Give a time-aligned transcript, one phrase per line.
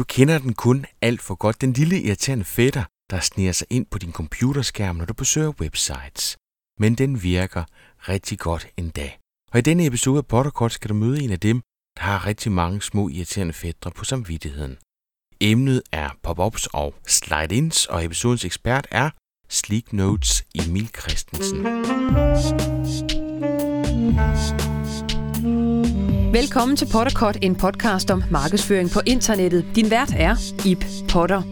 [0.00, 1.60] Du kender den kun alt for godt.
[1.60, 6.36] Den lille irriterende fætter, der sniger sig ind på din computerskærm, når du besøger websites.
[6.78, 7.64] Men den virker
[7.98, 9.10] rigtig godt endda.
[9.52, 11.60] Og i denne episode af Potterkort skal du møde en af dem,
[11.96, 14.76] der har rigtig mange små irriterende fætter på samvittigheden.
[15.40, 19.10] Emnet er pop-ups og slide-ins, og episodens ekspert er
[19.48, 21.66] Sleek Notes Emil Christensen.
[26.32, 29.66] Velkommen til Potterkort, en podcast om markedsføring på internettet.
[29.74, 31.42] Din vært er Ip Potter.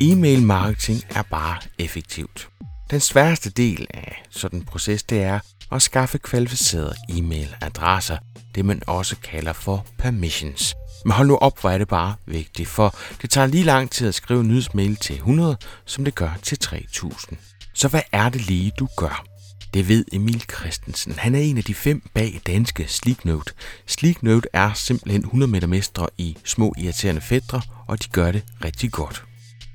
[0.00, 2.48] E-mail marketing er bare effektivt.
[2.90, 5.40] Den sværeste del af sådan en proces, det er
[5.72, 8.16] at skaffe kvalificerede e-mailadresser,
[8.54, 10.74] det man også kalder for permissions.
[11.04, 14.08] Men hold nu op, hvor er det bare vigtigt, for det tager lige lang tid
[14.08, 17.38] at skrive en nyhedsmail til 100, som det gør til 3000.
[17.74, 19.37] Så hvad er det lige, du gør?
[19.74, 21.14] Det ved Emil Christensen.
[21.18, 23.52] Han er en af de fem bag danske Sleeknote.
[23.86, 28.92] Sleeknote er simpelthen 100 meter mestre i små irriterende fædre, og de gør det rigtig
[28.92, 29.24] godt.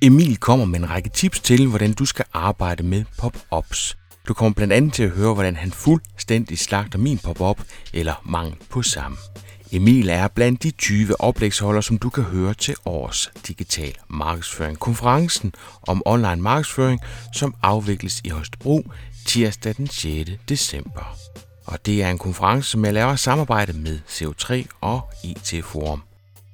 [0.02, 3.98] Emil kommer med en række tips til, hvordan du skal arbejde med pop-ups.
[4.28, 7.62] Du kommer blandt andet til at høre, hvordan han fuldstændig slagter min pop-up,
[7.94, 9.18] eller mangel på samme.
[9.72, 14.80] Emil er blandt de 20 oplægsholdere, som du kan høre til års digital markedsføring.
[14.80, 15.54] Konferencen
[15.88, 17.00] om online markedsføring,
[17.34, 18.92] som afvikles i Holstebro
[19.26, 20.32] tirsdag den 6.
[20.50, 21.18] december.
[21.66, 26.04] Og det er en konference, som jeg laver samarbejde med CO3 og IT Forum.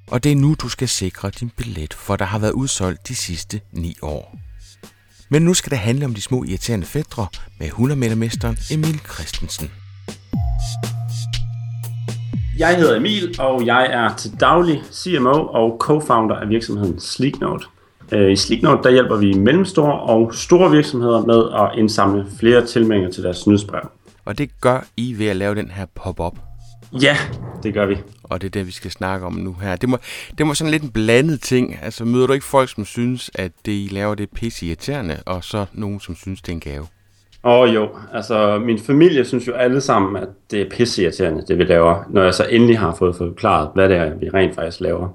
[0.06, 3.14] Og det er nu, du skal sikre din billet, for der har været udsolgt de
[3.14, 4.38] sidste 9 år.
[5.28, 7.26] Men nu skal det handle om de små irriterende fædre
[7.58, 9.70] med 100 mesteren Emil Christensen.
[12.58, 17.66] Jeg hedder Emil, og jeg er til daglig CMO og co-founder af virksomheden Sleeknote.
[18.12, 23.10] Øh, I Sleeknote der hjælper vi mellemstore og store virksomheder med at indsamle flere tilmeldinger
[23.10, 23.90] til deres nyhedsbrev.
[24.24, 26.38] Og det gør I ved at lave den her pop-up.
[26.92, 27.16] Ja,
[27.62, 27.96] det gør vi.
[28.22, 29.76] Og det er det, vi skal snakke om nu her.
[29.76, 29.98] Det må,
[30.38, 31.78] det må sådan lidt en blandet ting.
[31.82, 35.16] Altså møder du ikke folk, som synes, at det I laver, det er pisse irriterende,
[35.26, 36.86] og så nogen, som synes, det er en gave?
[37.44, 41.58] Åh oh, jo, altså min familie synes jo alle sammen, at det er pisseirriterende, det
[41.58, 44.80] vi laver, når jeg så endelig har fået forklaret, hvad det er, vi rent faktisk
[44.80, 45.08] laver.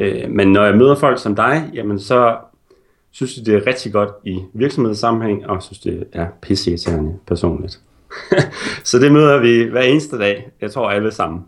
[0.00, 2.36] Øh, men når jeg møder folk som dig, jamen så
[3.10, 7.80] synes jeg, det er rigtig godt i virksomhedssammenhæng, og synes det er pisseirriterende personligt.
[8.84, 11.44] så det møder vi hver eneste dag, jeg tror alle sammen.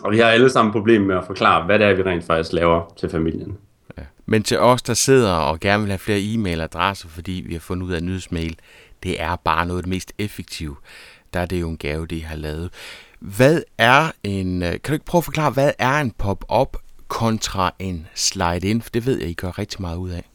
[0.00, 2.52] Og vi har alle sammen problemer med at forklare, hvad det er, vi rent faktisk
[2.52, 3.58] laver til familien.
[3.98, 4.02] Ja.
[4.26, 7.86] Men til os, der sidder og gerne vil have flere e-mailadresser, fordi vi har fundet
[7.86, 8.56] ud af nyhedsmail,
[9.02, 10.76] det er bare noget af det mest effektive.
[11.34, 12.70] Der er det jo en gave, det I har lavet.
[13.20, 16.76] Hvad er en, øh, kan du ikke prøve at forklare, hvad er en pop-up
[17.08, 18.82] kontra en slide-in?
[18.82, 20.30] For det ved jeg, I gør rigtig meget ud af.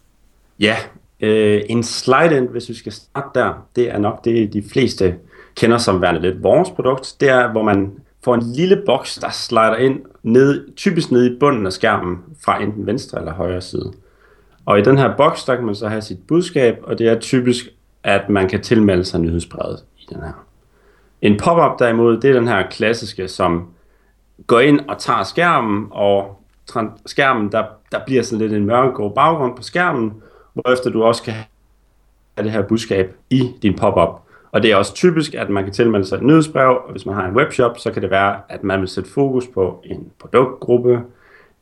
[0.59, 0.75] Ja,
[1.19, 5.16] øh, en slide-in, hvis vi skal starte der, det er nok det, de fleste
[5.56, 7.16] kender som værende lidt vores produkt.
[7.19, 7.91] Det er, hvor man
[8.23, 12.62] får en lille boks, der slider ind, ned, typisk ned i bunden af skærmen, fra
[12.62, 13.94] enten venstre eller højre side.
[14.66, 17.19] Og i den her boks, der kan man så have sit budskab, og det er
[17.19, 17.66] typisk
[18.03, 20.45] at man kan tilmelde sig nyhedsbrevet i den her.
[21.22, 23.67] En pop-up derimod, det er den her klassiske, som
[24.47, 26.43] går ind og tager skærmen, og
[27.06, 30.13] skærmen, der, der bliver sådan lidt en mørkegrå baggrund på skærmen,
[30.53, 31.46] hvorefter du også kan have
[32.44, 34.19] det her budskab i din pop-up.
[34.51, 37.16] Og det er også typisk, at man kan tilmelde sig et nyhedsbrev, og hvis man
[37.16, 41.01] har en webshop, så kan det være, at man vil sætte fokus på en produktgruppe,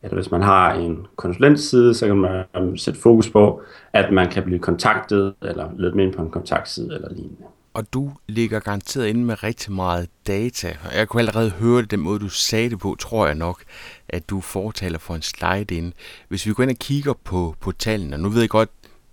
[0.04, 3.62] eller hvis man har en konsulentside, så kan man øh, sætte fokus på,
[3.94, 7.44] at man kan blive kontaktet, eller lidt mere på en kontaktside eller lignende.
[7.74, 10.78] Og du ligger garanteret inde med rigtig meget data.
[10.86, 13.64] Og jeg kunne allerede høre det, den måde du sagde det på, tror jeg nok,
[14.10, 15.94] at du fortaler for en slide ind.
[16.28, 18.70] Hvis vi går ind og kigger på, på tallene, og nu ved jeg godt,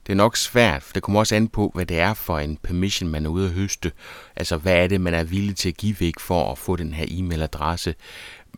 [0.06, 2.56] det er nok svært, for det kommer også an på, hvad det er for en
[2.56, 3.92] permission, man er ude at høste.
[4.36, 6.92] Altså, hvad er det, man er villig til at give væk for at få den
[6.92, 7.94] her e-mailadresse.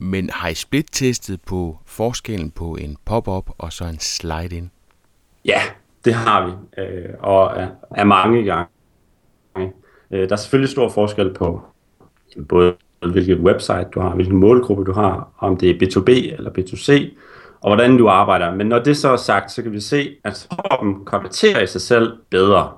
[0.00, 4.70] Men har I split-testet på forskellen på en pop-up og så en slide-in?
[5.44, 5.62] Ja,
[6.04, 8.66] det har vi, øh, og er, er mange gange.
[10.10, 11.62] Øh, der er selvfølgelig stor forskel på
[12.48, 12.74] både
[13.12, 17.16] hvilket website du har, hvilken målgruppe du har, om det er B2B eller B2C,
[17.60, 18.54] og hvordan du arbejder.
[18.54, 21.80] Men når det så er sagt, så kan vi se, at toppen konverterer i sig
[21.80, 22.72] selv bedre.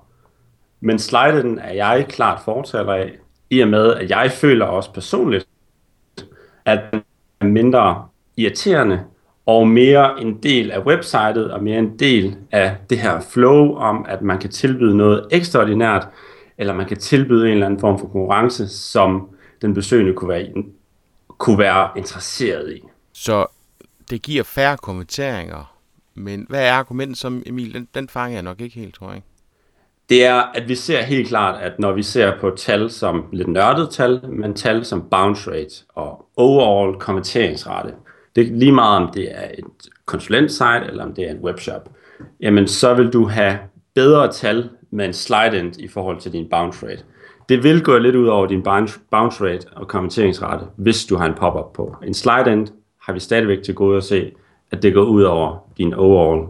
[0.81, 3.13] Men sliden er jeg klart fortaler af,
[3.51, 5.49] i og med, at jeg føler også personligt,
[6.65, 7.03] at den
[7.41, 8.05] er mindre
[8.37, 9.01] irriterende
[9.47, 14.07] og mere en del af websitet og mere en del af det her flow om,
[14.09, 16.09] at man kan tilbyde noget ekstraordinært,
[16.63, 19.29] eller man kan tilbyde en eller anden form for konkurrence, som
[19.63, 20.47] den besøgende kunne være,
[21.39, 22.81] kunne være interesseret i.
[23.13, 23.47] Så
[24.11, 25.77] det giver færre kommenteringer,
[26.15, 27.75] men hvad er argumentet som Emil?
[27.75, 29.23] Den, den fanger jeg nok ikke helt, tror jeg
[30.09, 33.49] det er, at vi ser helt klart, at når vi ser på tal som lidt
[33.49, 37.95] nørdet tal, men tal som bounce rate og overall konverteringsrate,
[38.37, 41.89] Det er lige meget, om det er et konsulentsite, eller om det er en webshop.
[42.41, 43.59] Jamen, så vil du have
[43.95, 47.05] bedre tal med en slide-end i forhold til din bounce rate.
[47.49, 51.35] Det vil gå lidt ud over din bounce rate og kommenteringsrate, hvis du har en
[51.35, 51.97] pop-up på.
[52.07, 52.69] En slide-end
[53.03, 54.33] har vi stadigvæk til gode at se,
[54.71, 56.49] at det går ud over din overall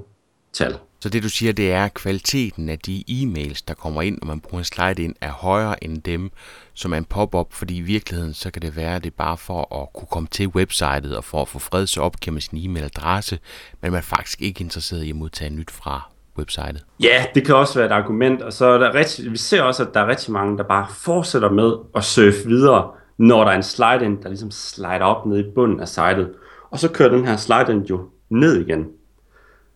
[0.52, 0.74] tal.
[1.00, 4.26] Så det du siger, det er, at kvaliteten af de e-mails, der kommer ind, når
[4.26, 6.30] man bruger en slide ind, er højere end dem,
[6.74, 9.36] som er en pop-up, fordi i virkeligheden, så kan det være, at det er bare
[9.36, 12.58] for at kunne komme til websitet og for at få fred, så opgiver man sin
[12.58, 13.38] e-mailadresse,
[13.80, 16.84] men man er faktisk ikke interesseret i at modtage nyt fra websitet.
[17.02, 19.82] Ja, det kan også være et argument, og så er der rigtig, vi ser også,
[19.82, 23.56] at der er rigtig mange, der bare fortsætter med at surfe videre, når der er
[23.56, 26.30] en slide ind, der ligesom slider op ned i bunden af sitet.
[26.70, 28.86] Og så kører den her slide ind jo ned igen.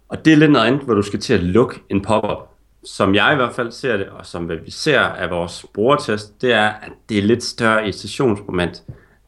[0.08, 2.50] Og det er lidt noget andet, hvor du skal til at lukke en pop-up.
[2.84, 6.52] Som jeg i hvert fald ser det, og som vi ser af vores brugertest, det
[6.52, 8.82] er, at det er lidt større irritationsmoment,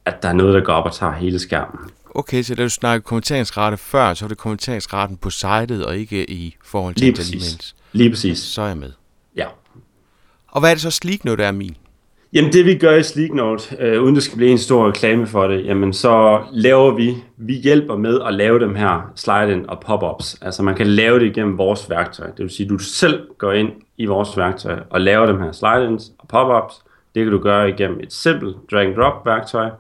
[0.05, 1.91] at der er noget, der går op og tager hele skærmen.
[2.15, 6.31] Okay, så da du snakkede kommenteringsrate før, så var det kommenteringsraten på sitet, og ikke
[6.31, 7.75] i forhold til Lige præcis.
[7.93, 8.39] Lige præcis.
[8.39, 8.93] Så er jeg med.
[9.37, 9.47] Ja.
[10.49, 11.77] Og hvad er det så Sleek Note er, min?
[12.33, 15.47] Jamen det vi gør i Sleeknote, øh, uden det skal blive en stor reklame for
[15.47, 20.39] det, jamen så laver vi, vi hjælper med at lave dem her slide-in og pop-ups.
[20.43, 22.27] Altså man kan lave det igennem vores værktøj.
[22.27, 25.53] Det vil sige, at du selv går ind i vores værktøj og laver dem her
[25.53, 26.83] slide-ins og pop-ups.
[27.15, 29.71] Det kan du gøre igennem et simpelt drag-and-drop værktøj,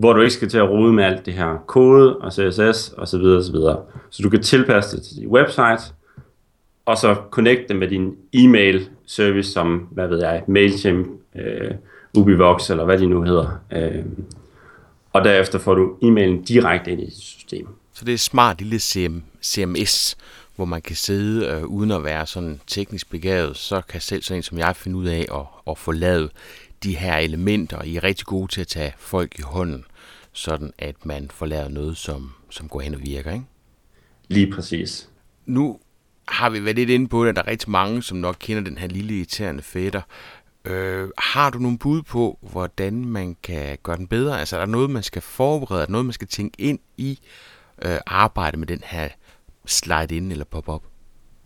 [0.00, 3.06] hvor du ikke skal til at rode med alt det her kode og CSS osv.
[3.06, 3.82] Så, videre, så, videre.
[4.10, 5.94] så du kan tilpasse det til dit website,
[6.86, 11.70] og så connect det med din e-mail service som, hvad ved jeg, MailChimp, øh,
[12.16, 13.60] Ubivox eller hvad de nu hedder.
[13.72, 14.04] Øh,
[15.12, 17.68] og derefter får du e-mailen direkte ind i system.
[17.92, 20.16] Så det er smart lille CM, CMS,
[20.56, 24.38] hvor man kan sidde øh, uden at være sådan teknisk begavet, så kan selv sådan
[24.38, 26.30] en som jeg finde ud af at, at få lavet
[26.84, 27.82] de her elementer.
[27.82, 29.84] I er rigtig gode til at tage folk i hånden,
[30.32, 33.44] sådan at man får lavet noget, som, som går hen og virker, ikke?
[34.28, 35.08] Lige præcis.
[35.46, 35.78] Nu
[36.28, 38.62] har vi været lidt inde på det, at der er rigtig mange, som nok kender
[38.62, 40.02] den her lille irriterende fætter.
[40.64, 44.40] Øh, har du nogle bud på, hvordan man kan gøre den bedre?
[44.40, 47.18] Altså er der noget, man skal forberede, er der noget, man skal tænke ind i
[47.84, 49.08] øh, arbejde med den her
[49.66, 50.82] slide-in eller pop-up?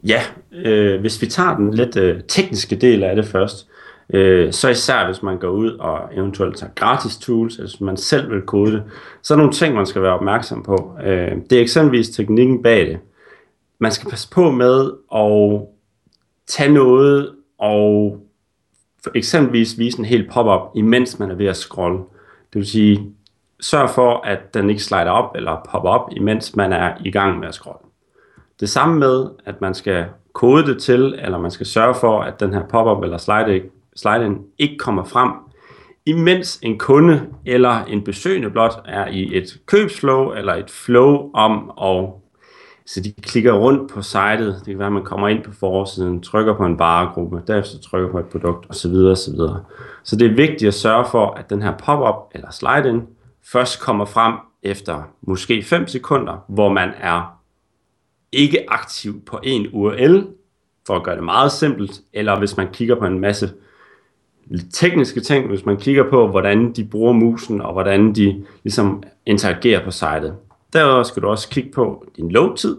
[0.07, 0.23] Ja,
[0.53, 3.69] øh, hvis vi tager den lidt øh, tekniske del af det først,
[4.11, 7.97] øh, så især hvis man går ud og eventuelt tager gratis tools, eller hvis man
[7.97, 8.83] selv vil kode det,
[9.23, 10.97] så er nogle ting, man skal være opmærksom på.
[11.05, 12.99] Øh, det er eksempelvis teknikken bag det.
[13.79, 15.61] Man skal passe på med at
[16.47, 18.21] tage noget og
[19.05, 21.99] for eksempelvis vise en helt pop-up, imens man er ved at scrolle.
[22.53, 23.15] Det vil sige,
[23.61, 27.39] sørg for, at den ikke slider op eller popper op, imens man er i gang
[27.39, 27.87] med at scrolle.
[28.61, 32.41] Det samme med, at man skal kode det til, eller man skal sørge for, at
[32.41, 33.63] den her pop-up eller slide,
[33.97, 35.31] slide ikke kommer frem,
[36.07, 41.71] imens en kunde eller en besøgende blot er i et købsflow eller et flow om
[41.71, 42.25] og
[42.87, 44.55] så de klikker rundt på sitet.
[44.59, 48.11] Det kan være, at man kommer ind på forsiden, trykker på en varegruppe, derefter trykker
[48.11, 48.95] på et produkt osv.
[48.95, 49.35] osv.
[50.03, 53.03] Så det er vigtigt at sørge for, at den her pop-up eller slide-in
[53.53, 57.41] først kommer frem efter måske 5 sekunder, hvor man er
[58.33, 60.27] ikke aktiv på en URL,
[60.87, 63.51] for at gøre det meget simpelt, eller hvis man kigger på en masse
[64.73, 69.85] tekniske ting, hvis man kigger på, hvordan de bruger musen, og hvordan de ligesom interagerer
[69.85, 70.35] på sitet.
[70.73, 72.77] Derudover skal du også kigge på din load-tid.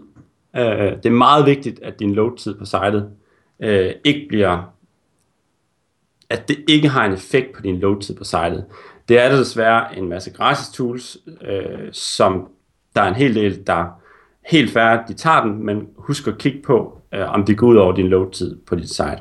[0.54, 3.10] Uh, det er meget vigtigt, at din load-tid på sitet
[3.64, 4.62] uh, ikke bliver
[6.30, 8.64] at det ikke har en effekt på din load-tid på sitet.
[9.08, 12.48] Det er der desværre en masse gratis tools, øh, som
[12.96, 13.84] der er en hel del, der
[14.46, 17.76] helt færdigt, de tager den, men husk at kigge på, øh, om det går ud
[17.76, 19.18] over din load-tid på dit site.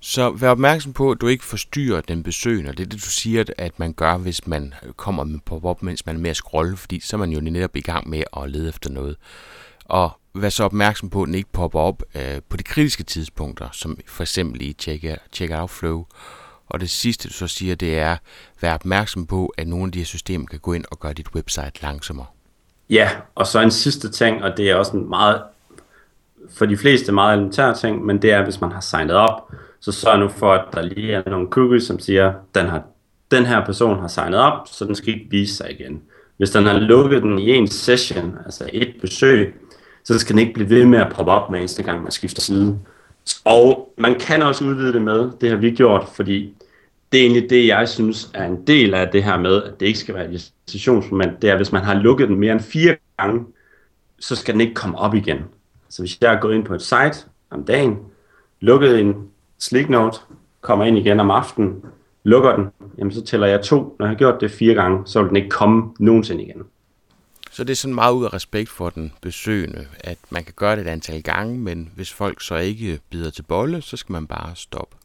[0.00, 2.72] Så vær opmærksom på, at du ikke forstyrrer den besøgende.
[2.72, 6.16] Det er det, du siger, at man gør, hvis man kommer med pop-up, mens man
[6.16, 8.68] er med at scrolle, fordi så er man jo netop i gang med at lede
[8.68, 9.16] efter noget.
[9.84, 13.68] Og vær så opmærksom på, at den ikke popper op øh, på de kritiske tidspunkter,
[13.72, 14.76] som for eksempel i
[15.32, 16.06] check-out flow.
[16.68, 18.16] Og det sidste, du så siger, det er,
[18.60, 21.28] vær opmærksom på, at nogle af de her systemer kan gå ind og gøre dit
[21.34, 22.26] website langsommere.
[22.90, 25.42] Ja, og så en sidste ting, og det er også en meget,
[26.54, 29.92] for de fleste meget elementær ting, men det er, hvis man har signet op, så
[29.92, 32.82] sørg nu for, at der lige er nogle cookies, som siger, den, har,
[33.30, 36.02] den her person har signet op, så den skal ikke vise sig igen.
[36.36, 39.54] Hvis den har lukket den i en session, altså et besøg,
[40.04, 42.42] så skal den ikke blive ved med at poppe op med eneste gang, man skifter
[42.42, 42.78] side.
[43.44, 46.54] Og man kan også udvide det med, det har vi gjort, fordi
[47.12, 49.86] det er egentlig det, jeg synes er en del af det her med, at det
[49.86, 52.96] ikke skal være et sessionsmoment, det er, hvis man har lukket den mere end fire
[53.18, 53.46] gange,
[54.18, 55.38] så skal den ikke komme op igen.
[55.88, 57.98] Så hvis jeg går gået ind på et site om dagen,
[58.60, 59.14] lukket en
[59.58, 60.18] Sleek Note,
[60.60, 61.84] kommer ind igen om aftenen,
[62.24, 62.66] lukker den,
[62.98, 63.96] jamen så tæller jeg to.
[63.98, 66.62] Når jeg har gjort det fire gange, så vil den ikke komme nogensinde igen.
[67.50, 70.76] Så det er sådan meget ud af respekt for den besøgende, at man kan gøre
[70.76, 74.26] det et antal gange, men hvis folk så ikke bider til bolle, så skal man
[74.26, 74.96] bare stoppe.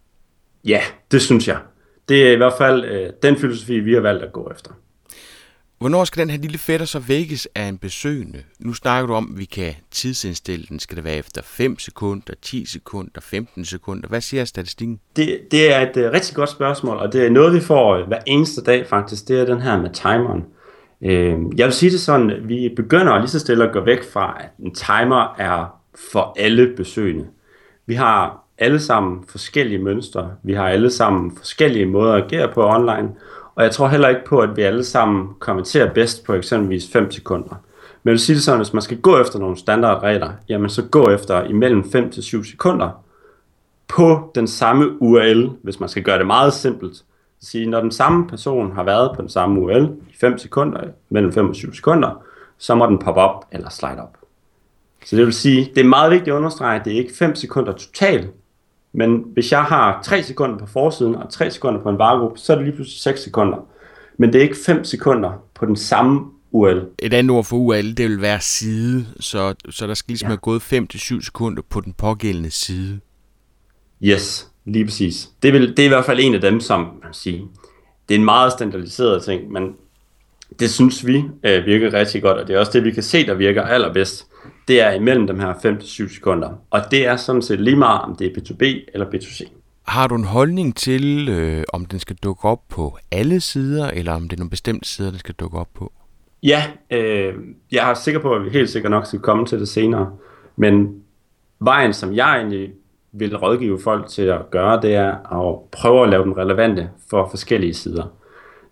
[0.66, 0.82] Ja,
[1.12, 1.60] det synes jeg.
[2.10, 4.72] Det er i hvert fald øh, den filosofi, vi har valgt at gå efter.
[5.82, 8.44] Hvornår skal den her lille fætter så vækkes af en besøgende?
[8.60, 10.80] Nu snakker du om, at vi kan tidsindstille den.
[10.80, 14.10] Skal det være efter 5 sekunder, 10 sekunder, 15 sekunder?
[14.10, 15.00] Hvad siger statistikken?
[15.16, 18.08] Det, det er et uh, rigtig godt spørgsmål, og det er noget, vi får uh,
[18.08, 19.28] hver eneste dag faktisk.
[19.28, 20.44] Det er den her med timeren.
[21.02, 24.38] Uh, jeg vil sige det sådan, vi begynder lige så stille at gå væk fra,
[24.40, 25.66] at en timer er
[26.12, 27.26] for alle besøgende.
[27.86, 30.32] Vi har alle sammen forskellige mønstre.
[30.44, 33.10] Vi har alle sammen forskellige måder at agere på online.
[33.62, 37.12] Og jeg tror heller ikke på, at vi alle sammen kommenterer bedst på eksempelvis 5
[37.12, 37.50] sekunder.
[37.50, 40.70] Men jeg vil sige det sådan, at hvis man skal gå efter nogle standardregler, jamen
[40.70, 43.04] så gå efter imellem 5 til 7 sekunder
[43.88, 47.04] på den samme URL, hvis man skal gøre det meget simpelt.
[47.42, 51.34] Sige, når den samme person har været på den samme URL i 5 sekunder, mellem
[51.34, 52.24] 5 og 7 sekunder,
[52.58, 54.18] så må den poppe op eller slide op.
[55.06, 57.36] Så det vil sige, det er meget vigtigt at understrege, at det er ikke 5
[57.36, 58.30] sekunder totalt,
[58.94, 62.54] men hvis jeg har 3 sekunder på forsiden og 3 sekunder på en varegruppe, så
[62.54, 63.58] er det lige pludselig 6 sekunder.
[64.18, 66.22] Men det er ikke 5 sekunder på den samme
[66.52, 66.86] URL.
[67.00, 70.30] Et andet ord for URL, det vil være side, så, så der skal ligesom ja.
[70.30, 73.00] have gået 5-7 sekunder på den pågældende side.
[74.04, 75.30] Yes, lige præcis.
[75.44, 77.40] Det, vil, det er i hvert fald en af dem, som man siger,
[78.10, 79.76] det er en meget standardiseret ting, men
[80.60, 83.26] det synes vi øh, virker rigtig godt, og det er også det, vi kan se,
[83.26, 84.28] der virker allerbedst
[84.72, 86.50] det er imellem dem her 5-7 sekunder.
[86.70, 89.52] Og det er sådan set lige meget, om det er B2B eller B2C.
[89.88, 94.14] Har du en holdning til, øh, om den skal dukke op på alle sider, eller
[94.14, 95.92] om det er nogle bestemte sider, den skal dukke op på?
[96.44, 97.34] Ja, øh,
[97.72, 100.12] jeg er sikker på, at vi helt sikkert nok skal komme til det senere.
[100.56, 100.96] Men
[101.60, 102.72] vejen, som jeg egentlig
[103.12, 107.28] vil rådgive folk til at gøre, det er at prøve at lave dem relevante for
[107.30, 108.04] forskellige sider.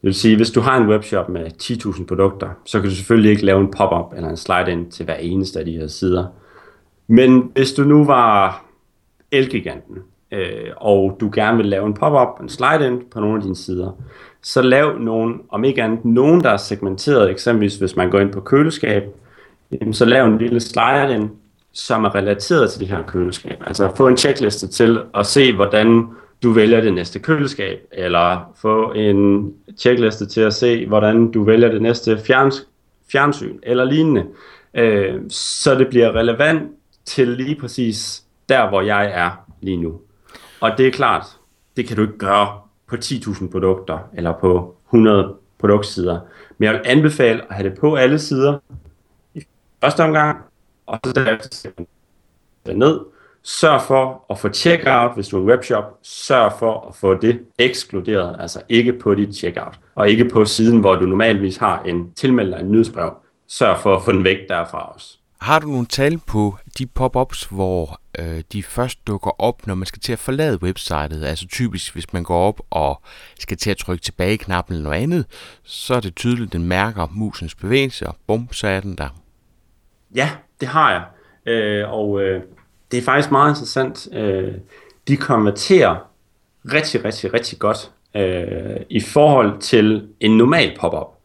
[0.01, 3.31] Det vil sige, hvis du har en webshop med 10.000 produkter, så kan du selvfølgelig
[3.31, 6.25] ikke lave en pop-up eller en slide-in til hver eneste af de her sider.
[7.07, 8.63] Men hvis du nu var
[9.31, 9.97] Elgiganten,
[10.31, 13.91] øh, og du gerne vil lave en pop-up, en slide-in på nogle af dine sider,
[14.41, 18.33] så lav nogen, om ikke andet, nogen, der er segmenteret, eksempelvis hvis man går ind
[18.33, 19.03] på køleskab,
[19.91, 21.31] så lav en lille slide-in,
[21.71, 23.63] som er relateret til det her køleskab.
[23.67, 26.07] Altså få en checkliste til at se, hvordan
[26.43, 31.71] du vælger det næste køleskab, eller få en checkliste til at se, hvordan du vælger
[31.71, 32.67] det næste fjerns,
[33.11, 34.25] fjernsyn, eller lignende.
[34.73, 36.71] Øh, så det bliver relevant
[37.05, 39.31] til lige præcis der, hvor jeg er
[39.61, 40.01] lige nu.
[40.61, 41.25] Og det er klart,
[41.77, 46.19] det kan du ikke gøre på 10.000 produkter, eller på 100 produktsider.
[46.57, 48.57] Men jeg vil anbefale at have det på alle sider
[49.33, 49.41] i
[49.81, 50.37] første omgang,
[50.85, 51.69] og så derefter
[52.73, 52.99] ned,
[53.43, 55.83] Sørg for at få checkout, hvis du er en webshop.
[56.03, 60.79] Sørg for at få det ekskluderet, altså ikke på dit checkout, og ikke på siden,
[60.79, 63.11] hvor du normalvis har en tilmelder en nyhedsbrev.
[63.47, 65.19] Sørg for at få den væk derfra også.
[65.41, 69.85] Har du nogle tal på de pop-ups, hvor øh, de først dukker op, når man
[69.85, 71.23] skal til at forlade websitet?
[71.23, 73.01] Altså typisk, hvis man går op og
[73.39, 75.25] skal til at trykke tilbage-knappen eller noget andet,
[75.63, 79.09] så er det tydeligt, at den mærker musens bevægelse, og bum, så er den der.
[80.15, 80.29] Ja,
[80.59, 81.03] det har jeg.
[81.53, 82.43] Øh, og øh,
[82.91, 84.07] det er faktisk meget interessant.
[84.13, 84.53] Øh,
[85.07, 85.95] de konverterer
[86.73, 91.15] rigtig, rigtig, rigtig godt øh, i forhold til en normal pop-up.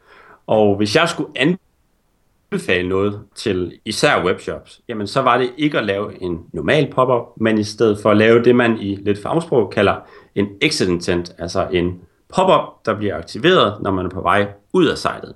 [0.47, 5.85] Og hvis jeg skulle anbefale noget til især webshops, jamen så var det ikke at
[5.85, 9.71] lave en normal pop-up, men i stedet for at lave det, man i lidt fagsprog
[9.71, 9.97] kalder
[10.35, 14.87] en exit intent, altså en pop-up, der bliver aktiveret, når man er på vej ud
[14.87, 15.35] af sitet.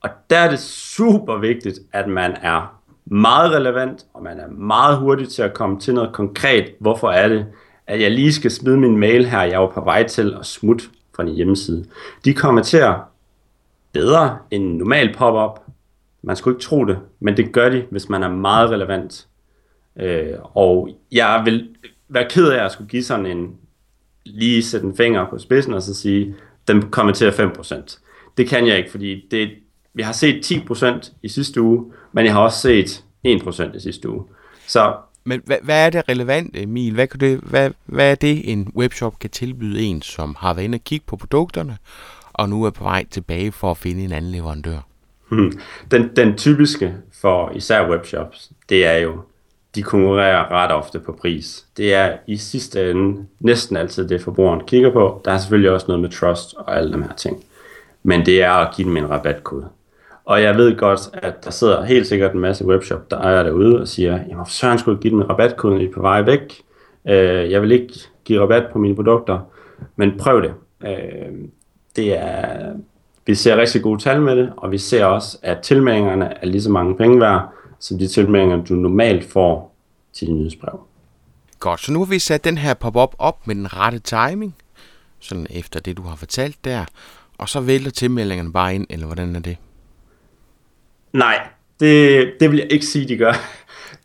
[0.00, 4.98] Og der er det super vigtigt, at man er meget relevant, og man er meget
[4.98, 6.74] hurtig til at komme til noget konkret.
[6.80, 7.46] Hvorfor er det,
[7.86, 10.84] at jeg lige skal smide min mail her, jeg er på vej til at smutte
[11.16, 11.84] fra en hjemmeside.
[12.24, 13.00] De kommenterer
[13.92, 15.60] bedre end en normal pop-up.
[16.22, 19.28] Man skulle ikke tro det, men det gør de, hvis man er meget relevant.
[20.00, 21.68] Øh, og jeg vil
[22.08, 23.56] være ked af at skulle give sådan en,
[24.24, 26.34] lige sætte en finger på spidsen og så sige,
[26.68, 27.98] den kommenterer 5%.
[28.36, 29.50] Det kan jeg ikke, fordi det,
[29.96, 34.08] vi har set 10% i sidste uge, men jeg har også set 1% i sidste
[34.08, 34.24] uge.
[34.66, 36.94] Så men hvad, hvad er det relevante, Emil?
[36.94, 40.64] Hvad, kan det, hvad, hvad er det, en webshop kan tilbyde en, som har været
[40.64, 41.76] inde og kigge på produkterne,
[42.32, 44.78] og nu er på vej tilbage for at finde en anden leverandør?
[45.28, 45.52] Hmm.
[45.90, 49.20] Den, den typiske for især webshops, det er jo,
[49.74, 51.64] de konkurrerer ret ofte på pris.
[51.76, 55.22] Det er i sidste ende næsten altid det, forbrugeren kigger på.
[55.24, 57.44] Der er selvfølgelig også noget med trust og alle de her ting.
[58.02, 59.68] Men det er at give dem en rabatkode.
[60.26, 63.80] Og jeg ved godt, at der sidder helt sikkert en masse webshop, der ejer derude
[63.80, 66.62] og siger, jamen hvorfor søren skulle jeg give dem en rabatkode, I på vej væk?
[67.08, 67.92] Øh, jeg vil ikke
[68.24, 69.38] give rabat på mine produkter,
[69.96, 70.52] men prøv det.
[70.86, 71.32] Øh,
[71.96, 72.72] det er
[73.26, 76.62] vi ser rigtig gode tal med det, og vi ser også, at tilmeldingerne er lige
[76.62, 79.76] så mange penge værd, som de tilmeldinger, du normalt får
[80.12, 80.80] til din nyhedsbrev.
[81.60, 84.54] Godt, så nu har vi sat den her pop-up op med den rette timing,
[85.20, 86.84] sådan efter det, du har fortalt der,
[87.38, 89.56] og så vælter tilmeldingerne bare ind, eller hvordan er det?
[91.12, 91.48] Nej,
[91.80, 93.32] det, det vil jeg ikke sige, de gør.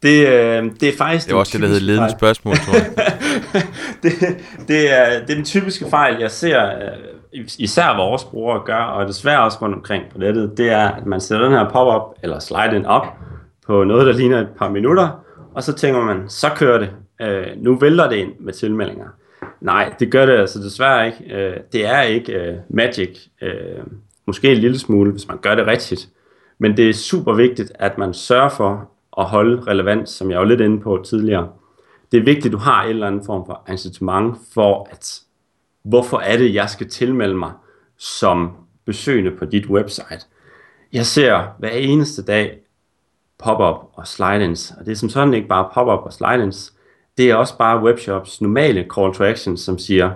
[0.04, 2.92] Det, øh, det er faktisk Det er også det, der hedder ledende spørgsmål, tror jeg.
[4.04, 4.12] det,
[4.68, 9.08] det, er, det er den typiske fejl, jeg ser, øh, især vores brugere gør, og
[9.08, 12.40] desværre også rundt omkring på nettet, det er, at man sætter den her pop-up eller
[12.40, 13.06] slide-in op
[13.68, 16.90] på noget, der ligner et par minutter, og så tænker man, så kører det.
[17.22, 19.08] Øh, nu vælter det ind med tilmeldinger.
[19.62, 21.36] Nej, det gør det altså desværre ikke.
[21.36, 23.18] Øh, det er ikke øh, magic.
[23.42, 23.52] Øh,
[24.28, 26.10] måske en lille smule, hvis man gør det rigtigt.
[26.62, 30.46] Men det er super vigtigt, at man sørger for at holde relevans, som jeg var
[30.46, 31.52] lidt inde på tidligere.
[32.12, 35.22] Det er vigtigt, at du har en eller anden form for incitament for, at
[35.84, 37.52] hvorfor er det, jeg skal tilmelde mig
[37.98, 38.52] som
[38.86, 40.26] besøgende på dit website.
[40.94, 42.60] Jeg ser hver eneste dag
[43.40, 46.74] pop-up og slide-ins, og det er som sådan ikke bare pop-up og slide-ins,
[47.18, 50.12] det er også bare webshops normale call to action, som siger,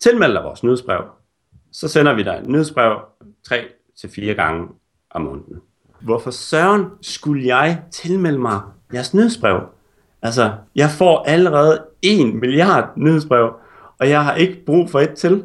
[0.00, 1.04] tilmeld dig vores nyhedsbrev,
[1.72, 2.96] så sender vi dig et nyhedsbrev
[3.48, 4.68] 3-4 gange
[5.14, 5.60] om måneden.
[6.00, 8.60] Hvorfor søren skulle jeg tilmelde mig
[8.94, 9.60] jeres nyhedsbrev?
[10.22, 13.52] Altså, jeg får allerede 1 milliard nyhedsbrev,
[13.98, 15.44] og jeg har ikke brug for et til.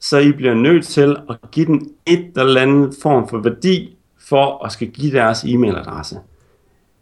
[0.00, 3.96] Så I bliver nødt til at give den et eller andet form for værdi
[4.28, 6.16] for at skal give deres e-mailadresse.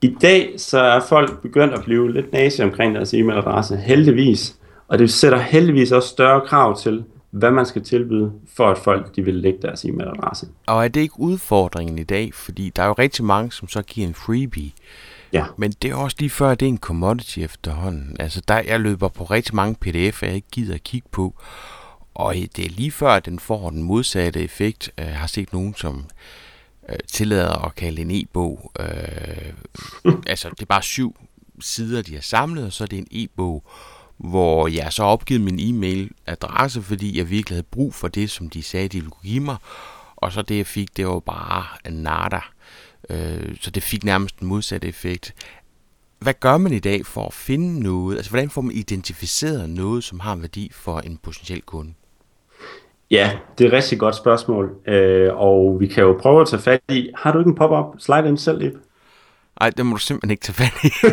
[0.03, 4.57] I dag så er folk begyndt at blive lidt nazi omkring deres e-mailadresse, heldigvis.
[4.89, 9.17] Og det sætter heldigvis også større krav til, hvad man skal tilbyde, for at folk
[9.17, 10.47] de vil lægge deres e-mailadresse.
[10.67, 12.35] Og er det ikke udfordringen i dag?
[12.35, 14.71] Fordi der er jo rigtig mange, som så giver en freebie.
[15.33, 15.45] Ja.
[15.57, 18.17] Men det er også lige før, det er en commodity efterhånden.
[18.21, 21.35] Altså, der, jeg løber på rigtig mange pdf'er, jeg ikke gider at kigge på.
[22.14, 24.91] Og det er lige før, at den får den modsatte effekt.
[24.99, 26.05] Jeg har set nogen, som
[26.88, 28.73] øh, tillader at kalde en e-bog.
[28.81, 31.16] Øh, altså, det er bare syv
[31.61, 33.64] sider, de har samlet, og så er det en e-bog,
[34.16, 38.62] hvor jeg så opgivet min e-mail-adresse, fordi jeg virkelig havde brug for det, som de
[38.62, 39.57] sagde, de ville kunne give mig.
[40.16, 42.40] Og så det, jeg fik, det var bare nada.
[43.11, 45.35] Øh, så det fik nærmest den modsatte effekt.
[46.18, 48.16] Hvad gør man i dag for at finde noget?
[48.16, 51.94] Altså, hvordan får man identificeret noget, som har værdi for en potentiel kunde?
[53.11, 56.62] Ja, det er et rigtig godt spørgsmål, øh, og vi kan jo prøve at tage
[56.62, 57.11] fat i.
[57.14, 58.74] Har du ikke en pop-up slide ind selv, Ip?
[59.61, 60.93] Nej, det må du simpelthen ikke tage fat i.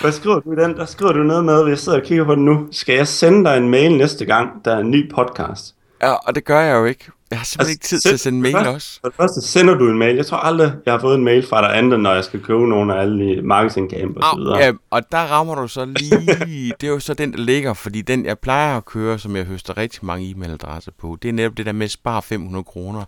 [0.00, 0.76] Hvad skriver du i den?
[0.76, 2.68] Der skriver du noget med, at jeg sidder og kigger på den nu.
[2.70, 5.74] Skal jeg sende dig en mail næste gang, der er en ny podcast?
[6.02, 7.10] Ja, og det gør jeg jo ikke.
[7.30, 9.00] Jeg har simpelthen altså, ikke tid til at sende mail først, også.
[9.00, 10.16] For det første sender du en mail.
[10.16, 12.68] Jeg tror aldrig, jeg har fået en mail fra dig andet, når jeg skal købe
[12.68, 14.58] nogle af alle de marketing camp og så videre.
[14.58, 16.26] Ja, og der rammer du så lige...
[16.80, 19.44] det er jo så den, der ligger, fordi den, jeg plejer at køre, som jeg
[19.44, 23.04] høster rigtig mange e-mailadresser på, det er netop det der med at spare 500 kroner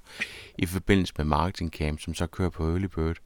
[0.58, 3.16] i forbindelse med marketing camp, som så kører på Early Bird.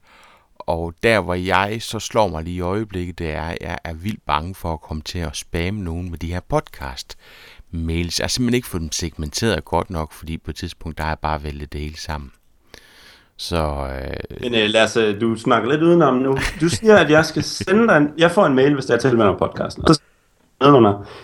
[0.59, 3.93] Og der, hvor jeg så slår mig lige i øjeblikket, det er, at jeg er
[3.93, 7.17] vildt bange for at komme til at spamme nogen med de her podcast
[7.71, 8.19] mails.
[8.19, 11.07] Jeg har simpelthen ikke fået dem segmenteret godt nok, fordi på et tidspunkt, der er
[11.07, 12.31] jeg bare vælget det hele sammen.
[13.37, 14.41] Så, øh...
[14.41, 16.37] Men øh, lad os, øh, du snakker lidt udenom nu.
[16.61, 19.31] Du siger, at jeg skal sende dig en, jeg får en mail, hvis jeg tilmelder
[19.31, 19.83] mig podcasten.
[19.87, 20.01] Og så.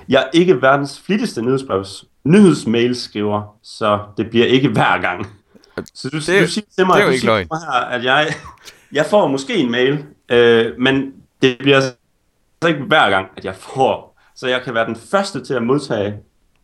[0.10, 5.28] Jeg er ikke verdens flittigste nyhedsbrevs nyhedsmail skriver, så det bliver ikke hver gang.
[5.94, 7.48] Så du, det, du siger til mig, det er jo ikke løgn.
[7.52, 8.28] Her, at jeg,
[8.92, 11.94] jeg får måske en mail, øh, men det bliver altså
[12.68, 14.20] ikke hver gang, at jeg får.
[14.36, 16.18] Så jeg kan være den første til at modtage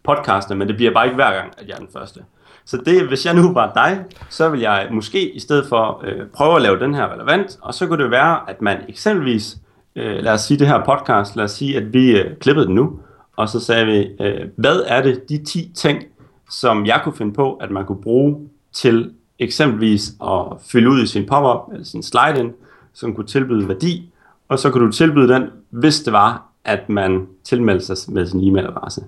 [0.03, 2.19] podcasten, men det bliver bare ikke hver gang, at jeg er den første.
[2.65, 6.27] Så det, hvis jeg nu var dig, så vil jeg måske i stedet for øh,
[6.33, 9.57] prøve at lave den her relevant, og så kunne det være, at man eksempelvis,
[9.95, 12.75] øh, lad os sige det her podcast, lad os sige, at vi øh, klippede den
[12.75, 12.99] nu,
[13.35, 16.03] og så sagde vi, øh, hvad er det, de 10 ting,
[16.49, 21.07] som jeg kunne finde på, at man kunne bruge til eksempelvis at fylde ud i
[21.07, 22.51] sin pop-up, eller sin slide-in,
[22.93, 24.11] som kunne tilbyde værdi,
[24.47, 28.39] og så kunne du tilbyde den, hvis det var, at man tilmeldte sig med sin
[28.39, 29.03] e-mailadresse.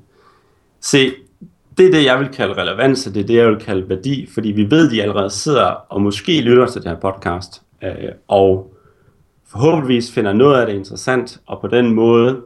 [0.81, 1.11] Se,
[1.77, 4.29] det er det, jeg vil kalde relevans, og det er det, jeg vil kalde værdi,
[4.33, 7.91] fordi vi ved, at de allerede sidder og måske lytter til det her podcast, øh,
[8.27, 8.73] og
[9.47, 12.41] forhåbentligvis finder noget af det interessant, og på den måde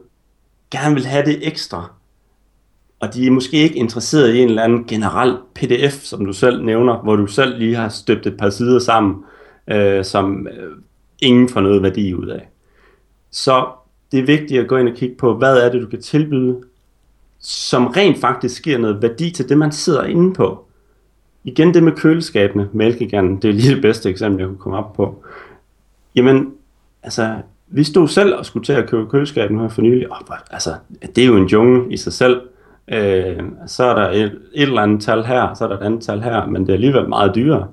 [0.70, 1.90] gerne vil have det ekstra.
[3.02, 6.64] Og de er måske ikke interesseret i en eller anden generel pdf, som du selv
[6.64, 9.24] nævner, hvor du selv lige har støbt et par sider sammen,
[9.70, 10.72] øh, som øh,
[11.22, 12.48] ingen får noget værdi ud af.
[13.30, 13.66] Så
[14.12, 16.56] det er vigtigt at gå ind og kigge på, hvad er det, du kan tilbyde,
[17.40, 20.64] som rent faktisk giver noget værdi til det, man sidder inde på.
[21.44, 24.92] Igen det med køleskabene, mælkeganden, det er lige det bedste eksempel, jeg kunne komme op
[24.92, 25.24] på.
[26.14, 26.54] Jamen,
[27.02, 27.34] altså,
[27.68, 30.74] vi stod selv og skulle til at købe køleskabene her for nylig, Oh, altså,
[31.16, 32.40] det er jo en jungle i sig selv
[32.92, 34.24] øh, så er der et,
[34.54, 36.74] et eller andet tal her, så er der et andet tal her, men det er
[36.74, 37.68] alligevel meget dyrere.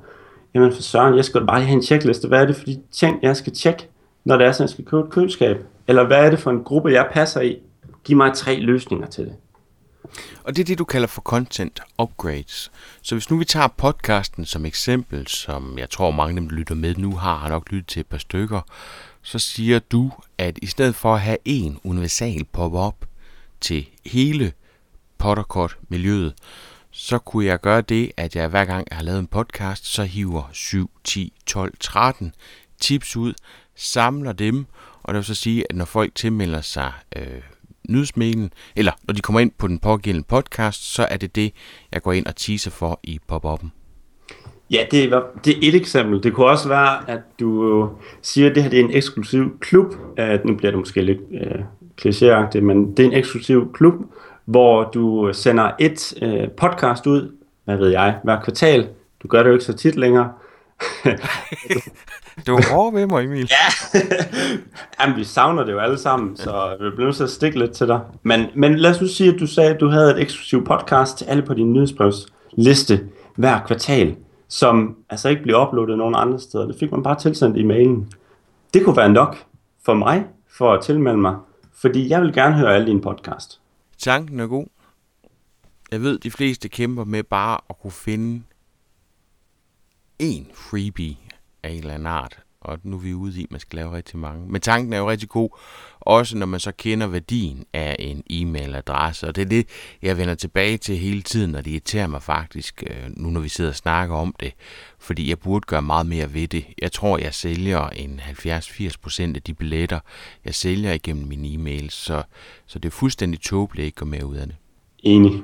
[0.54, 2.28] Jamen for søren, jeg skal bare have en checkliste.
[2.28, 3.90] Hvad er det for de ting, jeg skal tjekke,
[4.26, 5.58] når det er sådan, jeg skal købe et køleskab?
[5.88, 7.58] Eller hvad er det for en gruppe, jeg passer i?
[8.04, 9.34] Giv mig tre løsninger til det.
[10.44, 12.72] Og det er det, du kalder for content upgrades.
[13.02, 16.56] Så hvis nu vi tager podcasten som eksempel, som jeg tror mange af dem, der
[16.56, 18.62] lytter med nu, har, har nok lyttet til et par stykker,
[19.22, 22.96] så siger du, at i stedet for at have en universal pop-up
[23.62, 24.52] til hele
[25.20, 26.34] Potterkort-miljøet,
[26.92, 30.04] så kunne jeg gøre det, at jeg hver gang jeg har lavet en podcast, så
[30.04, 32.34] hiver 7, 10, 12, 13
[32.82, 33.34] tips ud,
[33.76, 34.66] samler dem,
[35.04, 37.42] og det vil så sige, at når folk tilmelder sig øh,
[37.90, 41.54] nyhedsmailen, eller når de kommer ind på den pågældende podcast, så er det det,
[41.92, 43.68] jeg går ind og teaser for i pop-up'en.
[44.72, 46.24] Ja, det er, det er et eksempel.
[46.24, 47.90] Det kunne også være, at du øh,
[48.22, 49.96] siger, at det her det er en eksklusiv klub.
[50.18, 51.62] At nu bliver det måske lidt øh,
[52.02, 53.94] klichéagtigt, men det er en eksklusiv klub,
[54.50, 57.32] hvor du sender et øh, podcast ud,
[57.66, 58.88] hvad ved jeg, hver kvartal.
[59.24, 60.32] Du gør det jo ikke så tit længere.
[62.48, 63.52] du er hård ved mig, Emil.
[63.52, 64.00] ja,
[65.02, 67.72] Jamen, vi savner det jo alle sammen, så vi bliver nødt til at stikke lidt
[67.72, 68.00] til dig.
[68.24, 71.18] Men, men lad os nu sige, at du sagde, at du havde et eksklusivt podcast
[71.18, 73.00] til alle på din nyhedsbrevsliste
[73.36, 74.16] hver kvartal,
[74.48, 76.66] som altså ikke bliver uploadet nogen andre steder.
[76.68, 78.14] Det fik man bare tilsendt i mailen.
[78.74, 79.38] Det kunne være nok
[79.86, 80.26] for mig,
[80.58, 81.36] for at tilmelde mig,
[81.82, 83.60] fordi jeg vil gerne høre alle dine podcast.
[84.00, 84.68] Tanken er god.
[85.92, 88.44] Jeg ved, de fleste kæmper med bare at kunne finde
[90.20, 91.18] en freebie
[91.64, 92.44] af en eller anden art.
[92.62, 94.48] Og nu er vi ude i, at man skal lave rigtig mange.
[94.48, 95.50] Men tanken er jo rigtig god,
[96.02, 99.28] også når man så kender værdien af en e-mailadresse.
[99.28, 99.68] Og det er det,
[100.02, 103.50] jeg vender tilbage til hele tiden, og det irriterer mig faktisk, øh, nu når vi
[103.50, 104.54] sidder og snakker om det.
[105.00, 106.66] Fordi jeg burde gøre meget mere ved det.
[106.82, 110.00] Jeg tror, jeg sælger en 70-80% af de billetter,
[110.46, 111.90] jeg sælger igennem min e-mail.
[111.90, 112.24] Så,
[112.66, 114.56] så det er fuldstændig tåbeligt ikke at gå med ud af det.
[115.04, 115.44] Enig.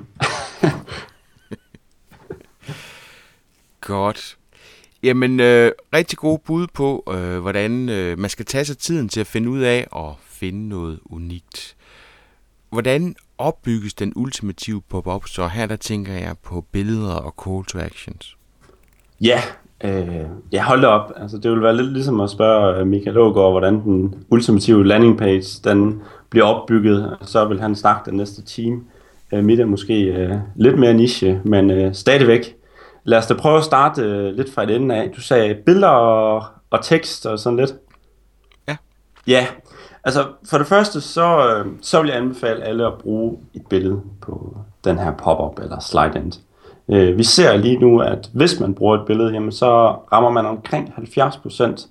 [3.80, 4.36] Godt.
[5.02, 9.20] Jamen, øh, rigtig gode bud på, øh, hvordan øh, man skal tage sig tiden til
[9.20, 11.76] at finde ud af at finde noget unikt.
[12.70, 15.26] Hvordan opbygges den ultimative pop-up?
[15.26, 18.36] Så her der tænker jeg på billeder og call to actions.
[19.20, 19.40] Ja,
[19.84, 21.12] øh, jeg holder op.
[21.16, 25.18] Altså, det vil være lidt ligesom at spørge øh, Michael Ågaard, hvordan den ultimative landing
[25.18, 27.16] page den bliver opbygget.
[27.22, 28.80] Så vil han snakke den næste time.
[29.32, 32.56] Øh, mit er måske øh, lidt mere niche, men øh, stadigvæk
[33.06, 35.10] Lad os da prøve at starte øh, lidt fra et ende af.
[35.16, 37.74] Du sagde billeder og, og tekst og sådan lidt.
[38.68, 38.76] Ja.
[39.26, 39.46] Ja,
[40.06, 44.00] altså for det første, så, øh, så vil jeg anbefale alle at bruge et billede
[44.20, 46.32] på den her pop-up eller slide-end.
[46.88, 50.46] Øh, vi ser lige nu, at hvis man bruger et billede, jamen, så rammer man
[50.46, 51.88] omkring 70%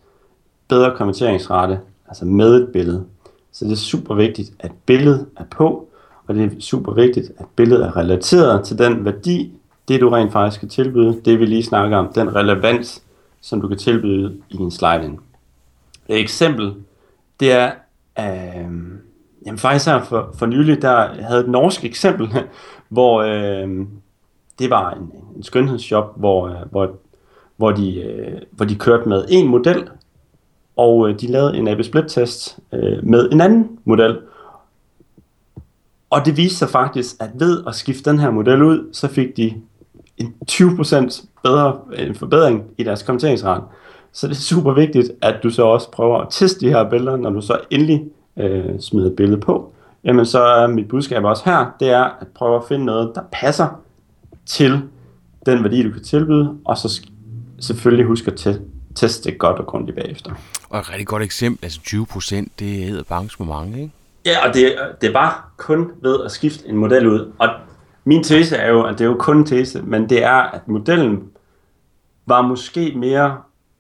[0.68, 3.06] bedre konverteringsrate, altså med et billede.
[3.52, 5.88] Så det er super vigtigt, at billedet er på,
[6.28, 9.54] og det er super vigtigt, at billedet er relateret til den værdi,
[9.88, 13.04] det du rent faktisk kan tilbyde, det vi lige snakker om, den relevans,
[13.42, 15.20] som du kan tilbyde i din slide-in.
[16.08, 16.74] Et eksempel,
[17.40, 17.72] det er,
[18.20, 18.72] øh,
[19.46, 22.30] jamen faktisk her for, for nylig, der havde et norsk eksempel,
[22.90, 23.86] hvor øh,
[24.60, 26.92] det var en, en skønhedsshop, hvor, øh, hvor,
[27.58, 29.90] hvor, de, øh, hvor de kørte med en model,
[30.76, 34.20] og øh, de lavede en AB-split-test øh, med en anden model,
[36.10, 39.38] og det viste sig faktisk, at ved at skifte den her model ud, så fik
[39.38, 39.54] de
[40.18, 43.64] en 20% bedre en forbedring i deres kommenteringsrate.
[44.16, 47.18] Så det er super vigtigt, at du så også prøver at teste de her billeder,
[47.18, 48.06] når du så endelig
[48.38, 49.74] øh, smider et billede på.
[50.04, 53.22] Jamen så er mit budskab også her, det er at prøve at finde noget, der
[53.32, 53.82] passer
[54.46, 54.82] til
[55.46, 57.02] den værdi, du kan tilbyde, og så
[57.60, 58.62] selvfølgelig husk at te-
[58.96, 60.32] teste det godt og grundigt bagefter.
[60.70, 63.94] Og et rigtig godt eksempel, altså 20%, det hedder banks med mange, ikke?
[64.26, 67.50] Ja, og det, det var kun ved at skifte en model ud, og
[68.06, 70.68] min tese er jo, at det er jo kun en tese, men det er, at
[70.68, 71.24] modellen
[72.26, 73.38] var måske mere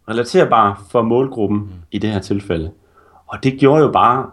[0.09, 1.69] relaterbar for målgruppen mm.
[1.91, 2.71] i det her tilfælde.
[3.27, 4.29] Og det gjorde jo bare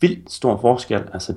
[0.00, 1.02] vildt stor forskel.
[1.12, 1.34] Altså,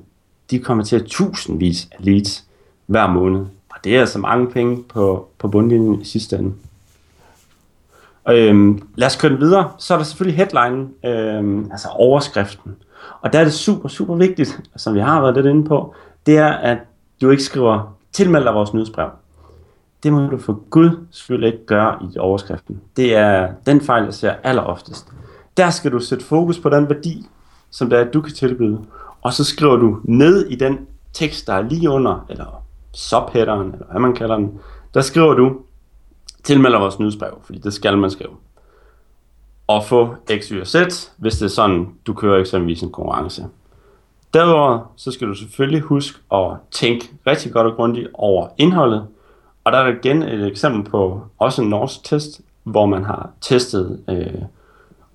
[0.52, 2.45] de kommer til at tusindvis af leads
[2.86, 3.39] hver måned.
[3.69, 6.54] Og det er altså mange penge på, på bundlinjen i sidste ende.
[8.30, 9.71] Øhm, lad os køre den videre.
[9.78, 12.76] Så er der selvfølgelig headline, øhm, altså overskriften.
[13.21, 15.93] Og der er det super, super vigtigt, som vi har været lidt inde på,
[16.26, 16.78] det er, at
[17.21, 19.10] du ikke skriver tilmeld dig vores nyhedsbrev.
[20.03, 22.81] Det må du for Gud skyld ikke gøre i overskriften.
[22.95, 25.07] Det er den fejl, jeg ser alleroftest.
[25.57, 27.25] Der skal du sætte fokus på den værdi,
[27.71, 28.79] som der er, du kan tilbyde.
[29.21, 33.86] Og så skriver du ned i den tekst, der er lige under, eller subheaderen, eller
[33.91, 34.60] hvad man kalder den,
[34.93, 35.57] der skriver du,
[36.43, 38.31] tilmelder vores nyhedsbrev, fordi det skal man skrive.
[39.67, 40.75] Og få X, Y og Z,
[41.17, 43.45] hvis det er sådan, du kører eksempelvis en konkurrence.
[44.33, 49.07] Derudover så skal du selvfølgelig huske at tænke rigtig godt og grundigt over indholdet.
[49.67, 54.03] Og der er igen et eksempel på også en norsk test, hvor man har testet
[54.10, 54.41] øh,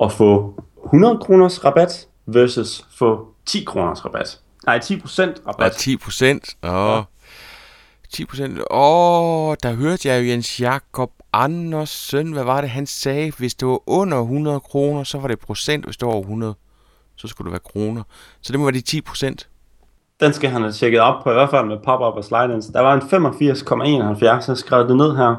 [0.03, 4.41] at få 100 kroners rabat versus få 10 kroners rabat.
[4.67, 5.73] Nej, 10 procent rabat.
[5.73, 6.57] Og 10 procent.
[6.62, 6.71] Åh.
[6.71, 7.03] Ja.
[8.11, 8.59] 10 procent.
[8.71, 12.33] Åh, der hørte jeg jo Jens Jakob Andersen.
[12.33, 13.33] Hvad var det, han sagde?
[13.38, 15.85] Hvis det var under 100 kroner, så var det procent.
[15.85, 16.55] Hvis det var over 100,
[17.17, 18.03] så skulle det være kroner.
[18.41, 19.49] Så det må være de 10 procent.
[20.23, 22.81] Den skal han have tjekket op på, i hvert fald med pop-up og slide Der
[22.81, 25.35] var en 85,71, jeg skrev det ned her.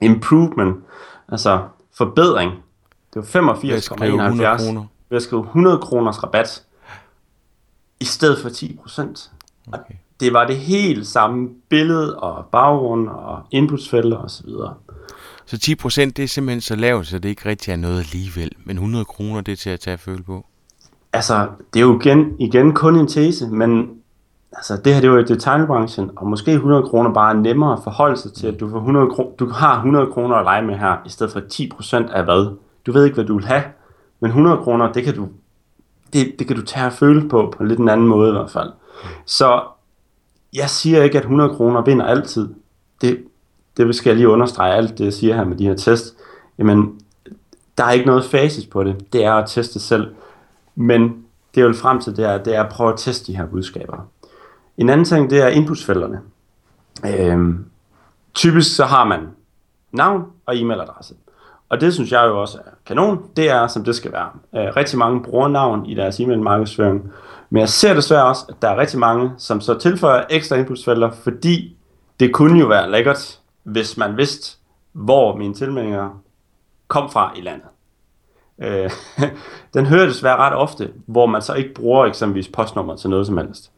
[0.00, 0.76] Improvement,
[1.28, 1.60] altså
[1.96, 2.52] forbedring.
[3.14, 3.62] Det var 85,71
[5.08, 6.62] ved at skrive 100 kroners rabat
[8.00, 9.30] i stedet for 10 procent.
[9.72, 9.94] Okay.
[10.20, 14.48] Det var det helt samme billede og baggrund og inputsfelter osv.
[15.46, 18.52] Så 10 procent det er simpelthen så lavt, så det ikke rigtig er noget alligevel.
[18.64, 20.46] Men 100 kroner det er til at tage føle på.
[21.12, 23.98] Altså, det er jo igen, igen kun en tese, men
[24.52, 27.78] altså, det her det er jo detaljbranchen, og måske 100 kroner bare er nemmere at
[27.84, 30.74] forholde sig til, at du, får 100 kroner, du har 100 kroner at lege med
[30.74, 32.56] her, i stedet for 10% af hvad?
[32.86, 33.62] Du ved ikke, hvad du vil have,
[34.20, 35.28] men 100 kroner, det kan du,
[36.12, 38.50] det, det kan du tage og føle på, på lidt en anden måde i hvert
[38.50, 38.70] fald.
[39.24, 39.60] Så
[40.54, 42.48] jeg siger ikke, at 100 kroner vinder altid.
[43.00, 43.24] Det,
[43.76, 46.16] det skal jeg lige understrege alt det, jeg siger her med de her test.
[46.58, 47.00] Jamen,
[47.78, 49.12] der er ikke noget fasis på det.
[49.12, 50.14] Det er at teste selv.
[50.74, 51.02] Men
[51.54, 53.46] det, jeg vil frem til, det er, det er at prøve at teste de her
[53.46, 54.08] budskaber.
[54.78, 56.20] En anden ting, det er inputsfelterne.
[57.06, 57.64] Øhm,
[58.34, 59.20] typisk så har man
[59.92, 61.14] navn og e-mailadresse.
[61.68, 63.22] Og det synes jeg jo også er kanon.
[63.36, 64.28] Det er, som det skal være.
[64.56, 67.12] Øh, rigtig mange bruger navn i deres e-mail markedsføring.
[67.50, 71.10] Men jeg ser desværre også, at der er rigtig mange, som så tilføjer ekstra inputsfelter,
[71.10, 71.76] fordi
[72.20, 74.56] det kunne jo være lækkert, hvis man vidste,
[74.92, 76.22] hvor mine tilmeldinger
[76.88, 77.68] kom fra i landet.
[78.58, 78.90] Øh,
[79.74, 83.38] den hører desværre ret ofte, hvor man så ikke bruger eksempelvis postnummer til noget som
[83.38, 83.70] helst.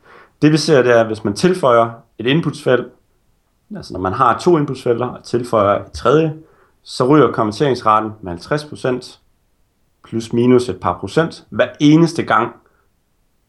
[0.43, 2.87] Det vi ser, det er, at hvis man tilføjer et inputsfelt,
[3.77, 6.35] altså når man har to inputsfelter og tilføjer et tredje,
[6.83, 9.19] så ryger konverteringsraten med 50%
[10.05, 12.53] plus minus et par procent hver eneste gang,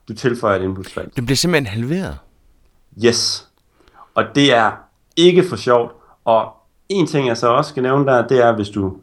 [0.07, 1.15] du tilføjer et inputsfelt.
[1.15, 2.17] Det bliver simpelthen halveret?
[3.05, 3.47] Yes.
[4.15, 4.71] Og det er
[5.15, 5.91] ikke for sjovt.
[6.25, 6.53] Og
[6.89, 8.97] en ting, jeg så også skal nævne der, det er, hvis du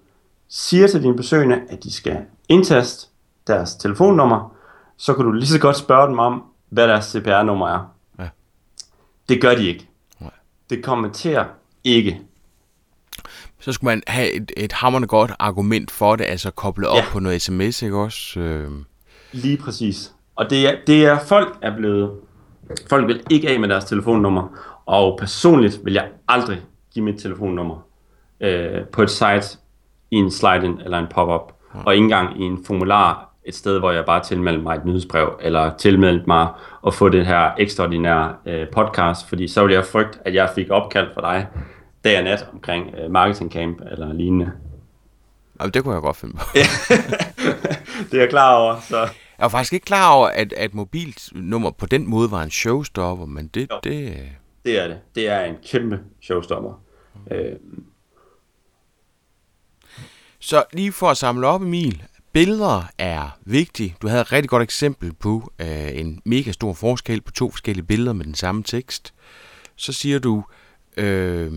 [0.48, 3.08] siger til dine besøgende, at de skal indtaste
[3.46, 4.54] deres telefonnummer,
[4.96, 7.94] så kan du lige så godt spørge dem om, hvad deres CPR-nummer er.
[8.18, 8.28] Ja.
[9.28, 9.88] Det gør de ikke.
[10.20, 10.30] Nej.
[10.70, 11.44] Det kommenterer
[11.84, 12.20] ikke
[13.60, 17.04] så skulle man have et, et hammerende godt argument for det, altså koble op ja.
[17.12, 18.40] på noget sms, ikke også?
[18.40, 18.70] Øh.
[19.32, 20.12] Lige præcis.
[20.36, 22.10] Og det er, det er, folk er blevet,
[22.88, 24.48] folk vil ikke af med deres telefonnummer,
[24.86, 26.60] og personligt vil jeg aldrig
[26.94, 27.86] give mit telefonnummer
[28.40, 29.58] øh, på et site
[30.10, 31.80] i en slide-in eller en pop-up, ja.
[31.86, 35.38] og ikke engang i en formular et sted, hvor jeg bare tilmeldte mig et nyhedsbrev,
[35.40, 36.48] eller tilmeldte mig
[36.86, 40.70] at få det her ekstraordinære øh, podcast, fordi så ville jeg frygte, at jeg fik
[40.70, 41.46] opkald fra dig,
[42.04, 44.52] dag og nat omkring øh, marketing camp eller lignende.
[45.60, 46.44] Jamen, det kunne jeg godt finde på.
[48.10, 48.80] det er jeg klar over.
[48.80, 48.98] Så.
[48.98, 49.08] Jeg
[49.44, 53.48] var faktisk ikke klar over, at, at mobilnummer på den måde var en showstopper, men
[53.48, 53.68] det...
[53.70, 54.18] Jo, det...
[54.64, 54.98] det er det.
[55.14, 56.82] Det er en kæmpe showstopper.
[57.14, 57.36] Mm.
[57.36, 57.56] Øh.
[60.40, 62.02] Så lige for at samle op, Emil.
[62.32, 63.96] Billeder er vigtige.
[64.02, 67.86] Du havde et rigtig godt eksempel på øh, en mega stor forskel på to forskellige
[67.86, 69.14] billeder med den samme tekst.
[69.76, 70.44] Så siger du,
[70.96, 71.52] øh,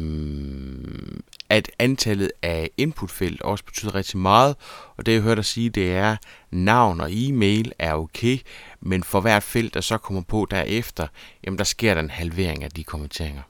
[1.50, 4.56] at antallet af inputfelt også betyder rigtig meget,
[4.98, 6.16] og det jeg hørte dig sige, det er,
[6.52, 8.38] navn og e-mail er okay,
[8.82, 11.08] men for hvert felt, der så kommer på derefter,
[11.44, 13.42] jamen der sker der en halvering af de kommenteringer.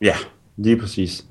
[0.00, 0.16] Ja,
[0.56, 1.24] lige præcis.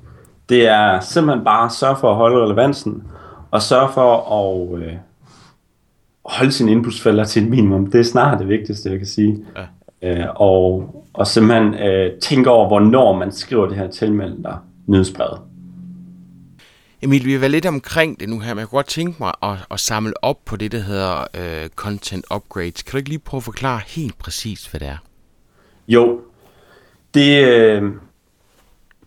[0.50, 3.04] Det er simpelthen bare at sørge for at holde relevansen,
[3.52, 4.94] og sørge for at øh,
[6.26, 7.92] holde sine inputsfelter til et minimum.
[7.92, 9.46] Det er snart det vigtigste, jeg kan sige.
[9.58, 9.66] Ja.
[10.04, 14.50] Øh, og, og simpelthen øh, tænke over, hvornår man skriver det her tilmeldte
[14.88, 15.40] nyhedsbrevet.
[17.02, 19.32] Emil, vi har været lidt omkring det nu her, men jeg kunne godt tænke mig
[19.44, 22.82] at, at samle op på det, der hedder øh, content upgrades.
[22.82, 24.98] Kan du ikke lige prøve at forklare helt præcist, hvad det er?
[25.88, 26.20] Jo,
[27.14, 27.84] det, øh,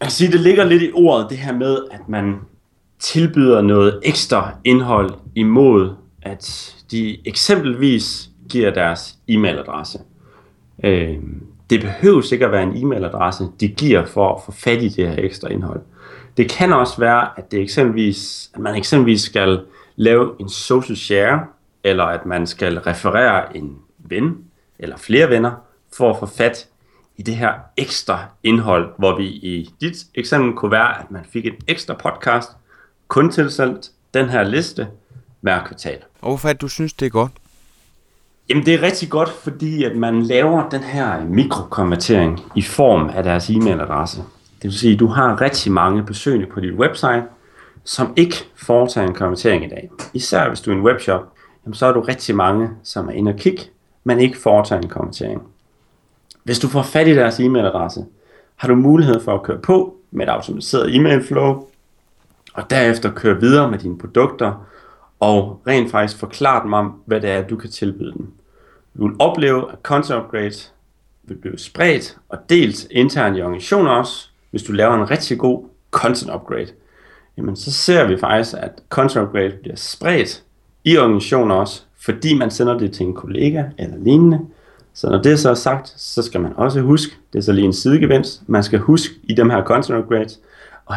[0.00, 2.34] jeg sige, det ligger lidt i ordet, det her med, at man
[2.98, 5.94] tilbyder noget ekstra indhold imod,
[6.24, 9.98] at de eksempelvis giver deres e-mailadresse.
[10.84, 11.18] Øh,
[11.70, 15.08] det behøver ikke at være en e-mailadresse, de giver for at få fat i det
[15.08, 15.80] her ekstra indhold.
[16.36, 19.60] Det kan også være, at, det eksempelvis, at man eksempelvis skal
[19.96, 21.46] lave en social share,
[21.84, 24.38] eller at man skal referere en ven
[24.78, 25.52] eller flere venner
[25.96, 26.68] for at få fat
[27.16, 31.46] i det her ekstra indhold, hvor vi i dit eksempel kunne være, at man fik
[31.46, 32.50] et ekstra podcast,
[33.08, 34.88] kun tilsendt den her liste
[35.44, 35.98] hver kvartal.
[36.20, 37.32] Og hvorfor er det, du synes, det er godt?
[38.48, 43.22] Jamen det er rigtig godt, fordi at man laver den her mikrokonvertering i form af
[43.22, 44.16] deres e-mailadresse.
[44.62, 47.22] Det vil sige, at du har rigtig mange besøgende på dit website,
[47.84, 49.90] som ikke foretager en konvertering i dag.
[50.14, 51.32] Især hvis du er en webshop,
[51.64, 53.62] jamen så er du rigtig mange, som er inde og kigge,
[54.04, 55.42] men ikke foretager en konvertering.
[56.42, 58.04] Hvis du får fat i deres e-mailadresse,
[58.56, 61.66] har du mulighed for at køre på med et automatiseret e-mail flow,
[62.54, 64.66] og derefter køre videre med dine produkter,
[65.20, 68.32] og rent faktisk forklare dem om, hvad det er, du kan tilbyde dem.
[68.98, 70.54] Du vil opleve, at content upgrade
[71.22, 75.64] vil blive spredt og delt internt i organisationer også, hvis du laver en rigtig god
[75.90, 76.68] content upgrade.
[77.36, 80.42] Jamen så ser vi faktisk, at content upgrade bliver spredt
[80.84, 84.40] i organisationer også, fordi man sender det til en kollega eller lignende.
[84.94, 87.64] Så når det så er sagt, så skal man også huske, det er så lige
[87.64, 90.40] en sidegevinst, man skal huske i dem her content upgrades,
[90.90, 90.96] at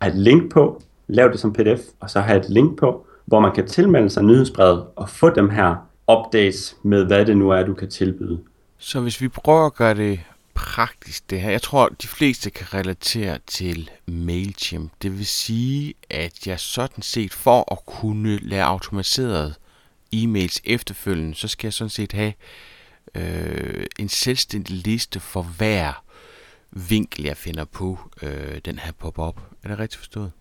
[0.00, 3.40] have et link på, lav det som pdf, og så have et link på, hvor
[3.40, 5.76] man kan tilmelde sig nyhedsbrevet og få dem her
[6.12, 8.38] updates med, hvad det nu er, du kan tilbyde.
[8.78, 10.20] Så hvis vi prøver at gøre det
[10.54, 11.50] praktisk det her.
[11.50, 14.92] Jeg tror, de fleste kan relatere til MailChimp.
[15.02, 19.54] Det vil sige, at jeg sådan set for at kunne lære automatiseret
[20.14, 22.32] e-mails efterfølgende, så skal jeg sådan set have
[23.14, 26.04] øh, en selvstændig liste for hver
[26.70, 29.40] vinkel, jeg finder på øh, den her pop-up.
[29.62, 30.32] Er det rigtigt forstået?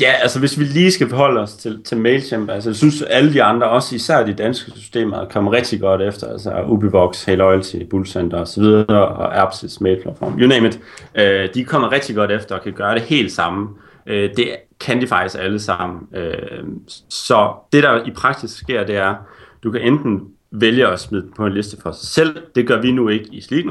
[0.00, 3.32] Ja, altså hvis vi lige skal forholde os til, til MailChimp, altså jeg synes alle
[3.32, 7.76] de andre, også især de danske systemer, kommer rigtig godt efter, altså Ubivox, Hey Loyalty,
[7.90, 10.80] Bullcenter osv., og Erbsys mailplatform, you name it,
[11.14, 13.68] øh, de kommer rigtig godt efter og kan gøre det helt samme.
[14.06, 16.00] Øh, det kan de faktisk alle sammen.
[16.14, 16.64] Øh,
[17.08, 19.14] så det der i praksis sker, det er,
[19.62, 22.92] du kan enten vælge at smide på en liste for sig selv, det gør vi
[22.92, 23.66] nu ikke i Sleek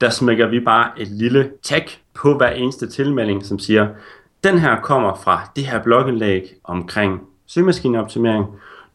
[0.00, 3.88] der smækker vi bare et lille tag på hver eneste tilmelding, som siger,
[4.44, 8.46] den her kommer fra det her blogindlæg omkring søgemaskineoptimering.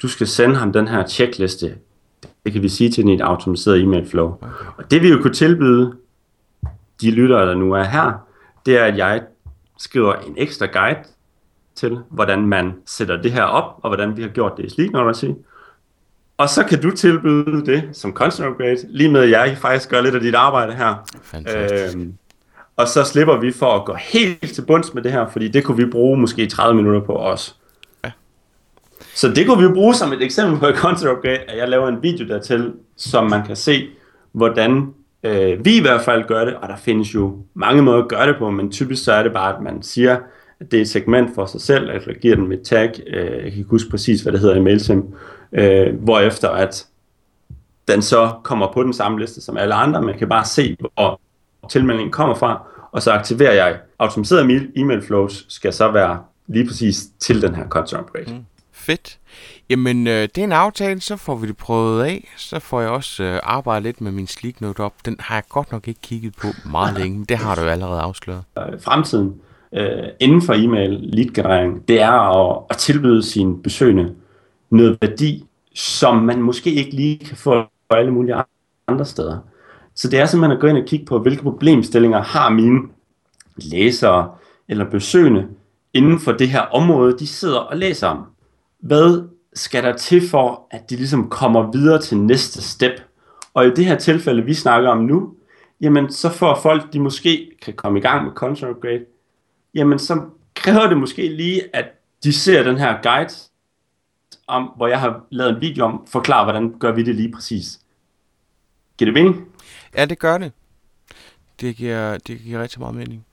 [0.02, 1.76] Du skal sende ham den her checkliste.
[2.46, 4.28] Det kan vi sige til din automatiseret e-mail flow.
[4.28, 4.66] Okay.
[4.78, 5.94] Og det vi jo kunne tilbyde
[7.02, 8.28] de lyttere, der nu er her,
[8.66, 9.22] det er, at jeg
[9.78, 11.00] skriver en ekstra guide
[11.76, 14.92] til, hvordan man sætter det her op, og hvordan vi har gjort det i Sleek
[14.92, 15.36] Notice.
[16.38, 20.02] Og så kan du tilbyde det som content upgrade, lige med at jeg faktisk gør
[20.02, 20.96] lidt af dit arbejde her.
[21.22, 21.98] Fantastisk.
[21.98, 22.14] Øhm,
[22.78, 25.64] og så slipper vi for at gå helt til bunds med det her, fordi det
[25.64, 27.56] kunne vi bruge måske 30 minutter på os.
[28.06, 28.12] Ja.
[29.16, 31.88] Så det kunne vi bruge som et eksempel på et content upgrade, at jeg laver
[31.88, 33.88] en video dertil, som man kan se,
[34.32, 38.10] hvordan øh, vi i hvert fald gør det, og der findes jo mange måder at
[38.10, 40.18] gøre det på, men typisk så er det bare, at man siger,
[40.60, 43.32] at det er et segment for sig selv, at jeg giver den med tag, øh,
[43.32, 45.06] jeg kan ikke huske præcis, hvad det hedder i MailChimp,
[45.54, 46.88] øh, hvorefter at
[47.88, 51.20] den så kommer på den samme liste som alle andre, man kan bare se, hvor
[51.69, 57.06] tilmeldingen kommer fra, og så aktiverer jeg automatiseret e-mail flows, skal så være lige præcis
[57.19, 58.34] til den her content upgrade.
[58.34, 58.45] Mm.
[58.71, 59.19] Fedt.
[59.69, 62.34] Jamen, øh, det er en aftale, så får vi det prøvet af.
[62.38, 64.93] Så får jeg også øh, arbejdet lidt med min Sleek Note op.
[65.06, 67.67] Den har jeg godt nok ikke kigget på meget længe, men det har du jo
[67.67, 68.43] allerede afsløret.
[68.58, 69.41] Øh, fremtiden
[69.73, 74.15] øh, inden for e-mail lead det er at, at tilbyde sine besøgende
[74.69, 75.45] noget værdi,
[75.76, 78.36] som man måske ikke lige kan få alle mulige
[78.88, 79.38] andre steder.
[79.96, 82.82] Så det er simpelthen at gå ind og kigge på, hvilke problemstillinger har mine
[83.56, 84.32] læsere
[84.68, 85.48] eller besøgende
[85.94, 88.26] inden for det her område, de sidder og læser om.
[88.80, 93.02] Hvad skal der til for, at de ligesom kommer videre til næste step?
[93.54, 95.34] Og i det her tilfælde, vi snakker om nu,
[95.82, 99.06] jamen så for folk, de måske kan komme i gang med content upgrade,
[99.76, 100.22] jamen så
[100.56, 101.86] kræver det måske lige, at
[102.24, 103.34] de ser den her guide,
[104.48, 107.80] om, hvor jeg har lavet en video om, forklare, hvordan gør vi det lige præcis.
[108.98, 109.53] Giver det mening?
[109.96, 110.52] Ja, det gør det.
[111.62, 113.26] Det giver, det giver rigtig meget mening.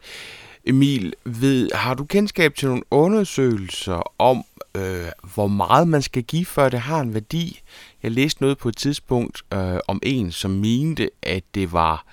[0.65, 4.45] Emil, ved, har du kendskab til nogle undersøgelser om,
[4.75, 7.61] øh, hvor meget man skal give, før det har en værdi?
[8.03, 12.05] Jeg læste noget på et tidspunkt øh, om en, som mente, at det var,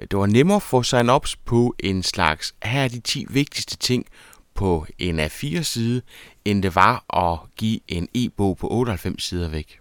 [0.00, 3.76] det var nemmere at få sign ups på en slags, her er de 10 vigtigste
[3.76, 4.06] ting
[4.54, 6.02] på en A4-side,
[6.44, 9.79] end det var at give en e-bog på 98 sider væk.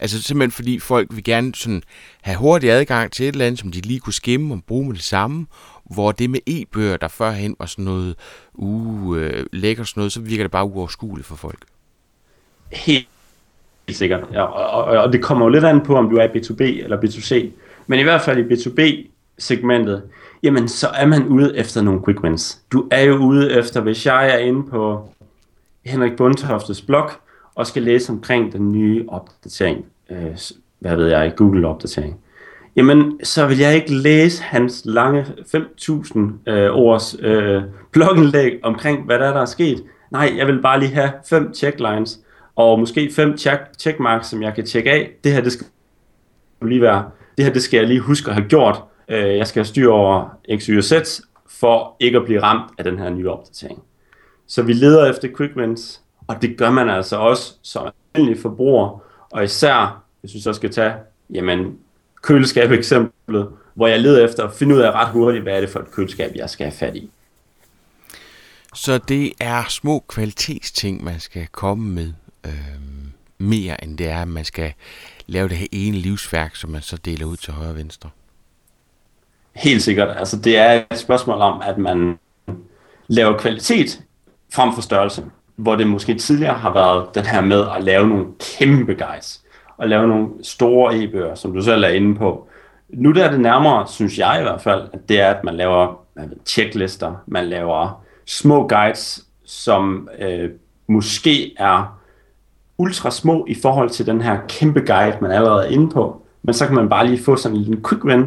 [0.00, 1.82] Altså simpelthen fordi folk vil gerne sådan
[2.20, 4.94] have hurtig adgang til et eller andet, som de lige kunne skimme og bruge med
[4.94, 5.46] det samme,
[5.90, 8.14] hvor det med e-bøger, der førhen var sådan noget
[8.54, 11.58] uh, øh, lækker sådan noget, så virker det bare uoverskueligt for folk.
[12.72, 13.08] Helt,
[13.88, 14.24] helt sikkert.
[14.32, 16.96] Ja, og, og, og det kommer jo lidt an på, om du er B2B eller
[16.96, 17.46] B2C.
[17.86, 20.02] Men i hvert fald i B2B-segmentet,
[20.42, 22.58] jamen så er man ude efter nogle quick wins.
[22.72, 25.12] Du er jo ude efter, hvis jeg er inde på
[25.84, 27.10] Henrik Bundtoftes blog,
[27.58, 30.38] og skal læse omkring den nye opdatering, øh,
[30.78, 32.20] hvad ved jeg, Google-opdatering,
[32.76, 39.18] jamen så vil jeg ikke læse hans lange 5.000 øh, års øh, blogindlæg omkring, hvad
[39.18, 39.84] der er, der er sket.
[40.10, 42.20] Nej, jeg vil bare lige have fem checklines
[42.56, 45.10] og måske fem check, checkmarks, som jeg kan tjekke af.
[45.24, 45.66] Det her, det skal
[46.62, 48.82] lige være, det her, det skal jeg lige huske at have gjort.
[49.08, 50.28] Øh, jeg skal have styr over
[50.58, 50.92] X, Y og Z,
[51.48, 53.82] for ikke at blive ramt af den her nye opdatering.
[54.46, 59.02] Så vi leder efter quick wins, og det gør man altså også som almindelig forbruger,
[59.30, 60.94] og især, hvis vi så skal tage,
[61.34, 61.78] jamen,
[62.22, 65.70] køleskab eksemplet, hvor jeg leder efter at finde ud af ret hurtigt, hvad er det
[65.70, 67.10] for et køleskab, jeg skal have fat i.
[68.74, 72.12] Så det er små kvalitetsting, man skal komme med,
[72.46, 72.52] øh,
[73.38, 74.72] mere end det er, at man skal
[75.26, 78.10] lave det her ene livsværk, som man så deler ud til højre og venstre.
[79.54, 80.16] Helt sikkert.
[80.18, 82.18] Altså, det er et spørgsmål om, at man
[83.08, 84.02] laver kvalitet
[84.52, 85.24] frem for størrelse.
[85.58, 88.26] Hvor det måske tidligere har været den her med at lave nogle
[88.58, 89.42] kæmpe guides.
[89.76, 92.48] Og lave nogle store e-bøger, som du selv er inde på.
[92.88, 95.54] Nu der er det nærmere, synes jeg i hvert fald, at det er, at man
[95.54, 100.50] laver ved, checklister, man laver små guides, som øh,
[100.86, 101.98] måske er
[102.78, 106.22] ultra små i forhold til den her kæmpe guide, man allerede er inde på.
[106.42, 108.26] Men så kan man bare lige få sådan en lille quick win.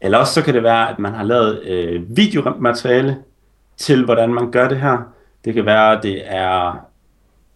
[0.00, 3.16] Eller også så kan det være, at man har lavet øh, videomateriale
[3.76, 4.98] til, hvordan man gør det her.
[5.44, 6.86] Det kan være, det er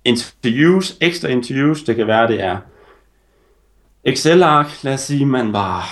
[0.05, 1.83] interviews, ekstra interviews.
[1.83, 2.59] Det kan være, det er
[4.05, 4.85] Excel-ark.
[4.85, 5.85] Lad os sige, man var,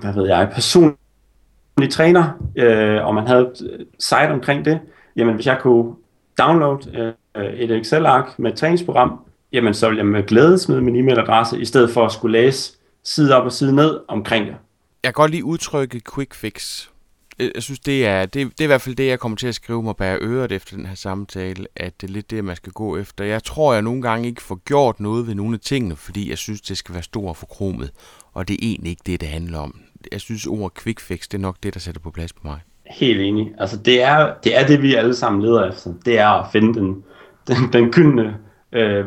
[0.00, 0.98] hvad ved jeg, personlig
[1.90, 4.80] træner, øh, og man havde et øh, site omkring det.
[5.16, 5.94] Jamen, hvis jeg kunne
[6.38, 9.20] downloade øh, et Excel-ark med et træningsprogram,
[9.52, 12.72] jamen så ville jeg med glæde smide min e-mailadresse, i stedet for at skulle læse
[13.04, 14.56] side op og side ned omkring det.
[15.04, 16.88] Jeg kan godt lige udtrykke quick fix.
[17.40, 19.46] Øh, jeg synes, det er, det, det er i hvert fald det, jeg kommer til
[19.46, 22.56] at skrive mig bag øret efter den her samtale, at det er lidt det, man
[22.56, 23.24] skal gå efter.
[23.24, 26.38] Jeg tror, jeg nogle gange ikke får gjort noget ved nogle af tingene, fordi jeg
[26.38, 27.90] synes, det skal være stort for kromet,
[28.34, 29.80] og det er egentlig ikke det, det handler om.
[30.12, 32.60] Jeg synes, ordet quick fix, det er nok det, der sætter på plads på mig.
[32.86, 33.52] Helt enig.
[33.58, 35.94] Altså, det er det, er det vi alle sammen leder efter.
[36.04, 37.04] Det er at finde den,
[37.48, 38.36] den, den gyldne
[38.72, 39.04] øh,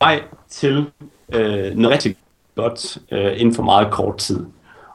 [0.00, 0.86] vej til
[1.32, 2.16] øh, noget rigtig
[2.54, 4.46] godt øh, inden for meget kort tid.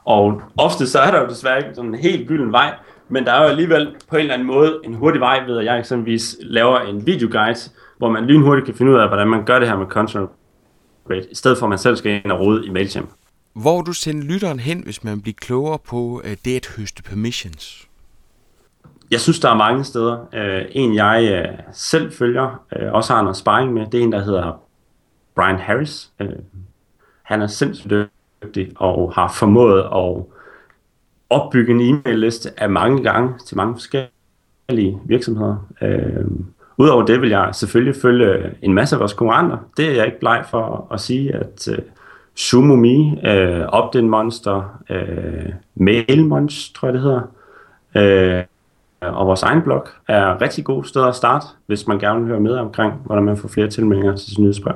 [0.08, 2.74] Og ofte så er der jo desværre ikke sådan en helt gylden vej,
[3.08, 5.64] men der er jo alligevel på en eller anden måde en hurtig vej ved, at
[5.64, 7.58] jeg eksempelvis laver en videoguide,
[7.98, 10.30] hvor man lynhurtigt kan finde ud af, hvordan man gør det her med content
[11.10, 13.10] rate, i stedet for at man selv skal ind og rode i MailChimp.
[13.52, 17.88] Hvor du sender lytteren hen, hvis man bliver klogere på øh, det at høste permissions?
[19.10, 20.26] Jeg synes, der er mange steder.
[20.34, 24.24] Øh, en, jeg øh, selv følger, også har noget sparring med, det er en, der
[24.24, 24.62] hedder
[25.34, 26.12] Brian Harris.
[27.22, 27.92] Han er sindssygt
[28.42, 30.24] dygtig og har formået at
[31.30, 35.66] opbygge en e-mail-liste af mange gange til mange forskellige virksomheder.
[35.82, 36.24] Øh,
[36.80, 39.56] Udover det vil jeg selvfølgelig følge en masse af vores konkurrenter.
[39.76, 41.74] Det er jeg ikke bleg for at sige, at uh,
[42.34, 47.22] SumoMe, uh, Optin Monster, uh, MailMonster, tror jeg det hedder,
[48.40, 52.28] uh, og vores egen blog er rigtig gode steder at starte, hvis man gerne vil
[52.28, 54.74] høre med omkring, hvordan man får flere tilmeldinger til sin nyhedsbrev.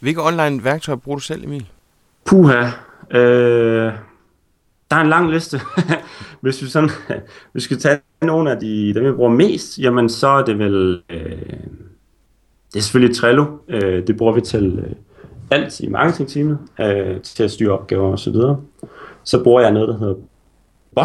[0.00, 1.66] Hvilke online værktøjer bruger du selv, Emil?
[2.24, 2.64] Puha.
[3.10, 3.92] Øh,
[4.90, 5.60] der er en lang liste.
[6.40, 6.90] hvis vi sådan,
[7.52, 10.58] hvis vi skal tage nogle af de, dem, vi bruger mest, jamen så er det
[10.58, 11.42] vel, øh,
[12.72, 13.46] det er selvfølgelig Trello.
[13.68, 14.92] Øh, det bruger vi til øh,
[15.50, 18.60] alt i marketingteamet, øh, til at styre opgaver og så videre.
[19.24, 20.14] Så bruger jeg noget, der hedder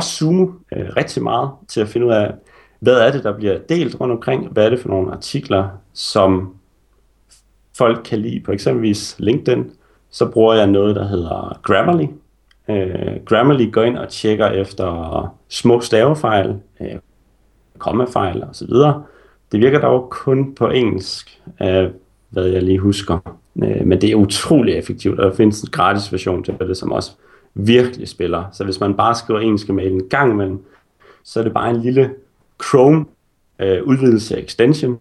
[0.01, 2.34] Zoom øh, rigtig meget til at finde ud af,
[2.80, 6.56] hvad er det, der bliver delt rundt omkring, hvad er det for nogle artikler, som
[7.78, 9.72] folk kan lide på eksempelvis LinkedIn,
[10.14, 12.07] så bruger jeg noget, der hedder Grammarly.
[12.68, 16.49] Uh, Grammarly går ind og tjekker efter små stavefejl,
[16.80, 16.88] uh,
[17.78, 18.68] kommafejl osv.
[19.51, 21.91] Det virker dog kun på engelsk, uh,
[22.30, 23.38] hvad jeg lige husker.
[23.55, 26.91] Uh, men det er utrolig effektivt, og der findes en gratis version til det, som
[26.91, 27.11] også
[27.53, 28.43] virkelig spiller.
[28.51, 30.66] Så hvis man bare skriver engelske mail en gang imellem,
[31.24, 32.11] så er det bare en lille
[32.64, 33.05] Chrome
[33.64, 34.99] uh, udvidelse extension,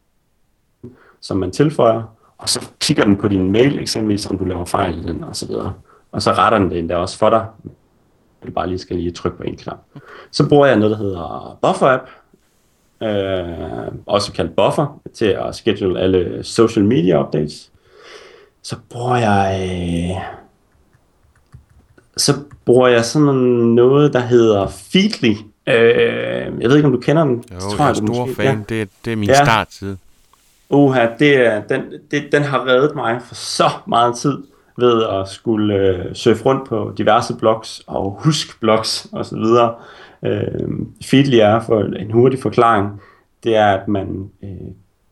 [1.21, 2.03] som man tilføjer,
[2.43, 5.37] og så kigger den på din mail eksempelvis, om du laver fejl i den, og
[5.37, 5.73] så videre.
[6.13, 7.47] Og så retter den det endda også for dig.
[8.47, 9.79] Du bare lige skal lige trykke på en knap.
[10.31, 12.09] Så bruger jeg noget, der hedder Buffer App,
[13.03, 17.71] øh, også kaldt Buffer, til at schedule alle social media updates.
[18.63, 19.71] Så bruger jeg...
[19.71, 20.23] Øh,
[22.17, 22.33] så
[22.65, 23.35] bruger jeg sådan
[23.75, 25.35] noget, der hedder Feedly.
[25.67, 27.45] Øh, jeg ved ikke, om du kender den.
[27.55, 28.59] Jo, tror, jeg er stor fan.
[28.71, 28.75] Ja.
[28.75, 29.45] Det, det er min ja.
[29.45, 29.99] startside.
[30.73, 34.39] Uha, det, den, det, den har reddet mig for så meget tid
[34.79, 39.45] ved at skulle øh, surfe rundt på diverse blogs og husk blogs osv.
[40.25, 40.69] Øh,
[41.05, 43.01] Feedly er for en hurtig forklaring,
[43.45, 44.51] det er, at man øh,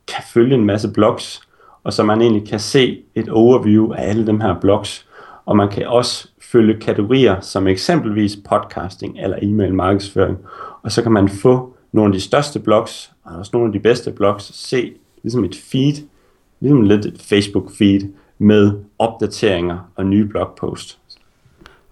[0.08, 1.40] kan følge en masse blogs,
[1.84, 5.06] og så man egentlig kan se et overview af alle de her blogs,
[5.46, 10.38] og man kan også følge kategorier som eksempelvis podcasting eller e-mail markedsføring,
[10.82, 13.80] og så kan man få nogle af de største blogs, og også nogle af de
[13.80, 14.92] bedste blogs, se
[15.22, 15.94] ligesom et feed,
[16.60, 18.00] ligesom lidt et Facebook feed,
[18.38, 20.98] med opdateringer og nye blogpost.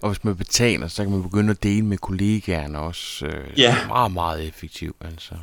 [0.03, 3.26] Og hvis man betaler, så kan man begynde at dele med kollegaerne også.
[3.26, 3.76] Øh, Ja.
[3.89, 5.35] Meget, meget effektivt, altså.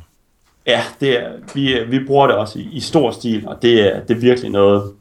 [0.66, 4.00] Ja, det er, vi, vi bruger det også i, i stor stil, og det er,
[4.00, 4.92] det er virkelig noget,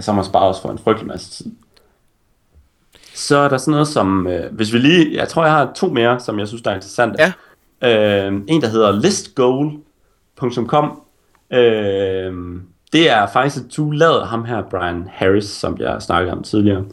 [0.00, 1.52] som har sparet os for en frygtelig masse tid.
[3.14, 5.88] Så er der sådan noget som, øh, hvis vi lige, jeg tror jeg har to
[5.88, 7.22] mere, som jeg synes der er interessante.
[7.22, 7.32] Ja.
[8.26, 11.01] Øh, en der hedder listgoal.com.
[11.52, 12.34] Øh,
[12.92, 16.42] det er faktisk et tool lavet af ham her, Brian Harris, som jeg snakkede om
[16.42, 16.84] tidligere.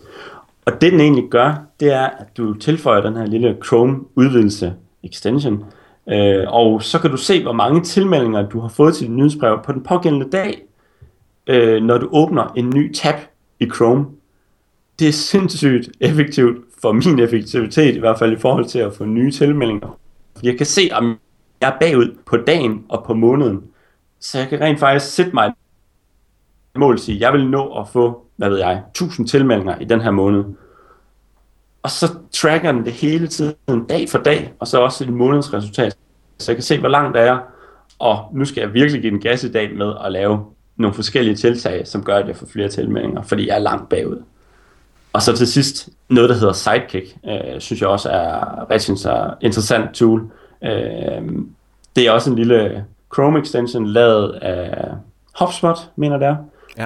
[0.65, 4.73] Og det den egentlig gør, det er, at du tilføjer den her lille Chrome udvidelse
[5.03, 5.65] extension,
[6.09, 9.59] øh, og så kan du se, hvor mange tilmeldinger du har fået til dit nyhedsbrev
[9.63, 10.61] på den pågældende dag,
[11.47, 13.15] øh, når du åbner en ny tab
[13.59, 14.05] i Chrome.
[14.99, 19.05] Det er sindssygt effektivt for min effektivitet, i hvert fald i forhold til at få
[19.05, 19.97] nye tilmeldinger.
[20.35, 21.19] Fordi jeg kan se, om
[21.61, 23.63] jeg er bagud på dagen og på måneden.
[24.19, 25.53] Så jeg kan rent faktisk sætte mig et
[26.75, 30.01] mål og sige, jeg vil nå at få, hvad ved jeg, 1000 tilmeldinger i den
[30.01, 30.43] her måned.
[31.83, 35.97] Og så tracker den det hele tiden, dag for dag, og så også et månedsresultat.
[36.37, 37.39] Så jeg kan se, hvor langt det er,
[37.99, 40.45] og nu skal jeg virkelig give den gas i dag med at lave
[40.75, 44.23] nogle forskellige tiltag, som gør, at jeg får flere tilmeldinger, fordi jeg er langt bagud.
[45.13, 48.91] Og så til sidst, noget der hedder Sidekick, øh, synes jeg også er rigtig
[49.41, 50.31] interessant tool.
[50.63, 51.21] Øh,
[51.95, 54.87] det er også en lille Chrome extension lavet af
[55.39, 56.35] HubSpot, mener det er.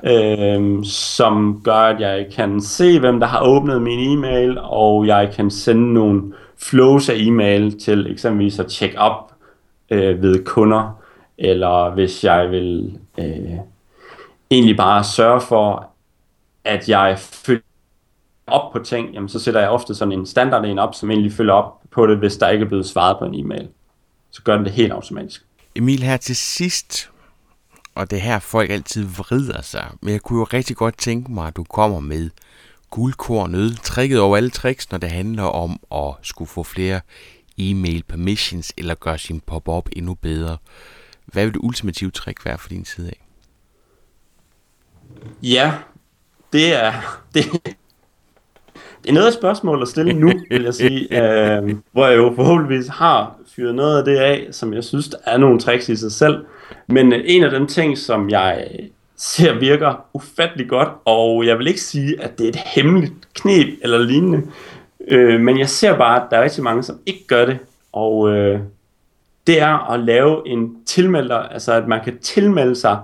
[0.03, 0.57] Ja.
[0.57, 5.31] Øh, som gør, at jeg kan se, hvem der har åbnet min e-mail, og jeg
[5.35, 9.31] kan sende nogle flows af e-mail til eksempelvis at check op
[9.89, 10.99] øh, ved kunder,
[11.37, 13.57] eller hvis jeg vil øh,
[14.51, 15.89] egentlig bare sørge for,
[16.63, 17.61] at jeg følger
[18.47, 21.31] op på ting, jamen så sætter jeg ofte sådan en standard en op, som egentlig
[21.31, 23.67] følger op på det, hvis der ikke er blevet svaret på en e-mail.
[24.31, 25.45] Så gør den det helt automatisk.
[25.75, 27.09] Emil, her til sidst,
[27.95, 31.31] og det er her folk altid vrider sig, men jeg kunne jo rigtig godt tænke
[31.31, 32.29] mig, at du kommer med
[32.89, 37.01] guldkornet, tricket over alle tricks, når det handler om at skulle få flere
[37.57, 40.57] e-mail permissions, eller gøre sin pop-up endnu bedre.
[41.25, 43.25] Hvad vil det ultimative trick være for din side af?
[45.43, 45.73] Ja,
[46.53, 46.93] det er,
[47.33, 47.75] det,
[49.11, 53.35] noget af spørgsmål at stille nu, vil jeg sige, øh, hvor jeg jo forhåbentligvis har
[53.55, 56.45] fyret noget af det af, som jeg synes, der er nogle tricks i sig selv.
[56.87, 58.67] Men øh, en af dem ting, som jeg
[59.15, 63.67] ser virker ufattelig godt, og jeg vil ikke sige, at det er et hemmeligt knep
[63.81, 64.41] eller lignende,
[65.07, 67.57] øh, men jeg ser bare, at der er rigtig mange, som ikke gør det,
[67.91, 68.59] og øh,
[69.47, 72.99] det er at lave en tilmelder, altså at man kan tilmelde sig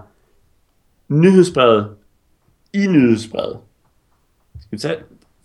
[1.08, 1.88] nyhedsbrevet
[2.74, 3.58] i nyhedsbrevet.
[4.60, 4.98] Skal vi tage,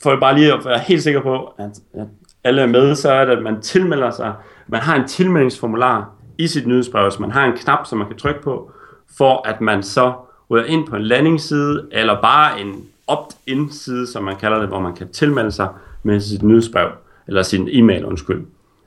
[0.04, 2.06] for bare lige at være helt sikker på, at, at
[2.44, 4.32] alle er med, så er det, at man tilmelder sig.
[4.68, 8.16] Man har en tilmeldingsformular i sit nyhedsbrev, så man har en knap, som man kan
[8.16, 8.70] trykke på,
[9.18, 10.12] for at man så
[10.50, 14.80] ryger ind på en landingsside, eller bare en opt-in side, som man kalder det, hvor
[14.80, 15.68] man kan tilmelde sig
[16.02, 16.88] med sit nyhedsbrev,
[17.26, 18.46] eller sin e-mail, undskyld.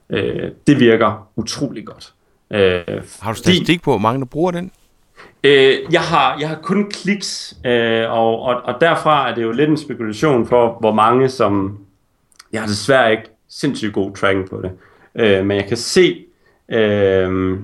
[0.09, 2.13] Øh, det virker utrolig godt.
[2.51, 2.82] Øh,
[3.22, 4.72] Har du statistik på, hvor mange der bruger den?
[5.44, 9.52] Øh, jeg, har, jeg har kun kliks, øh, og, og, og derfra er det jo
[9.52, 11.78] lidt en spekulation for, hvor mange som...
[12.54, 14.72] Jeg har desværre ikke sindssygt god tracking på det,
[15.16, 16.26] øh, men jeg kan se,
[16.70, 17.60] øh,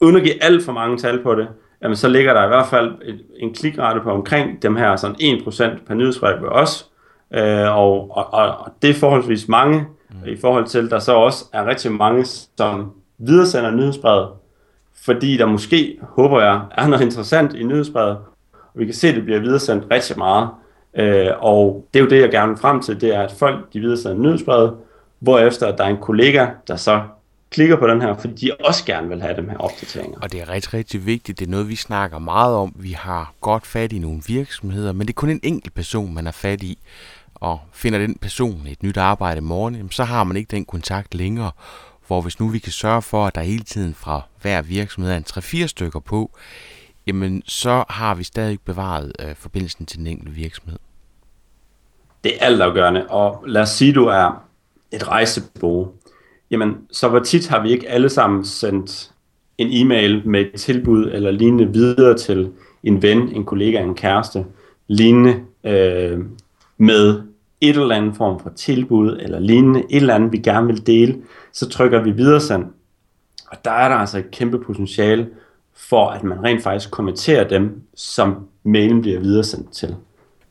[0.00, 1.48] uden at give alt for mange tal på det,
[1.82, 5.16] jamen, så ligger der i hvert fald et, en klikrate på omkring dem her, sådan
[5.16, 6.90] 1% per nyhedsbrev ved os,
[7.34, 10.28] øh, og, og, og, det er forholdsvis mange, mm.
[10.28, 14.28] i forhold til, der så også er rigtig mange, som videresender nyhedsbrevet,
[15.04, 18.16] fordi der måske, håber jeg, er noget interessant i nyhedsbrevet,
[18.52, 20.48] og vi kan se, at det bliver videresendt rigtig meget.
[20.96, 23.72] Øh, og det er jo det, jeg gerne vil frem til, det er, at folk
[23.72, 24.74] de videresender nyhedsbrevet,
[25.18, 27.02] hvorefter der er en kollega, der så
[27.50, 30.18] klikker på den her, fordi de også gerne vil have dem her opdateringer.
[30.22, 31.38] Og det er rigtig, rigtig vigtigt.
[31.38, 32.72] Det er noget, vi snakker meget om.
[32.76, 36.24] Vi har godt fat i nogle virksomheder, men det er kun en enkelt person, man
[36.24, 36.78] har fat i.
[37.34, 41.14] Og finder den person et nyt arbejde i morgen, så har man ikke den kontakt
[41.14, 41.50] længere.
[42.12, 45.16] Hvor hvis nu vi kan sørge for, at der hele tiden fra hver virksomhed er
[45.16, 46.30] en 3-4 stykker på,
[47.06, 50.78] jamen så har vi stadig bevaret øh, forbindelsen til den enkelte virksomhed.
[52.24, 54.44] Det er altafgørende, og lad os sige, du er
[54.90, 55.92] et rejsebureau.
[56.50, 59.12] Jamen, så hvor tit har vi ikke alle sammen sendt
[59.58, 62.52] en e-mail med et tilbud eller lignende videre til
[62.82, 64.46] en ven, en kollega, en kæreste,
[64.88, 66.18] lignende øh,
[66.78, 67.22] med
[67.62, 71.16] et eller andet form for tilbud eller lignende, et eller andet, vi gerne vil dele,
[71.52, 72.64] så trykker vi videre send.
[73.50, 75.28] Og der er der altså et kæmpe potentiale
[75.76, 79.96] for, at man rent faktisk kommenterer dem, som mailen bliver videresendt til.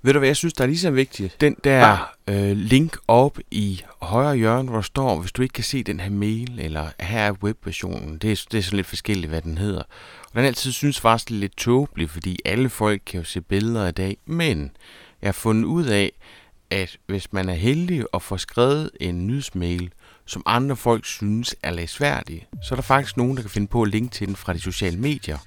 [0.04, 1.42] Ved du hvad jeg synes, der er lige så vigtigt?
[1.42, 5.64] Den der øh, link op i højre hjørne, hvor der står, hvis du ikke kan
[5.64, 9.30] se den her mail, eller her er webversionen, det er, det er sådan lidt forskelligt,
[9.30, 9.84] hvad den hedder.
[10.24, 13.88] Og den altid synes faktisk det lidt tåbeligt, fordi alle folk kan jo se billeder
[13.88, 14.72] i dag, men
[15.22, 16.12] Jeg har fundet ud af,
[16.72, 19.92] at hvis man er heldig og får skrevet en nyhedsmail,
[20.26, 23.82] som andre folk synes er læsværdig, så er der faktisk nogen, der kan finde på
[23.82, 25.38] at linke til den fra de sociale medier.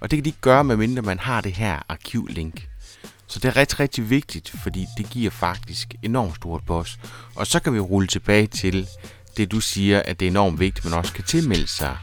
[0.00, 2.68] Og det kan de ikke gøre, medmindre man har det her arkivlink.
[3.26, 6.98] Så det er rigtig, rigtig vigtigt, fordi det giver faktisk enormt stort boss.
[7.34, 8.88] Og så kan vi rulle tilbage til
[9.36, 11.96] det, du siger, at det er enormt vigtigt, at man også kan tilmelde sig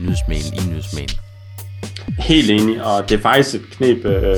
[0.00, 1.18] nyhedsmailen i nyhedsmailen.
[2.18, 4.36] Helt enig, og det er faktisk et knep, øh,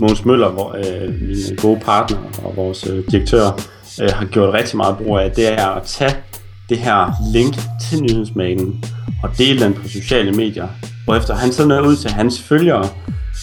[0.00, 3.60] Måns Møller, hvor, øh, min gode partner og vores øh, direktør,
[4.02, 6.16] øh, har gjort rigtig meget brug af, det er at tage
[6.68, 7.54] det her link
[7.88, 8.84] til nyhedsmagen
[9.22, 10.68] og dele den på sociale medier.
[11.08, 12.88] Og efter han så ud til hans følgere,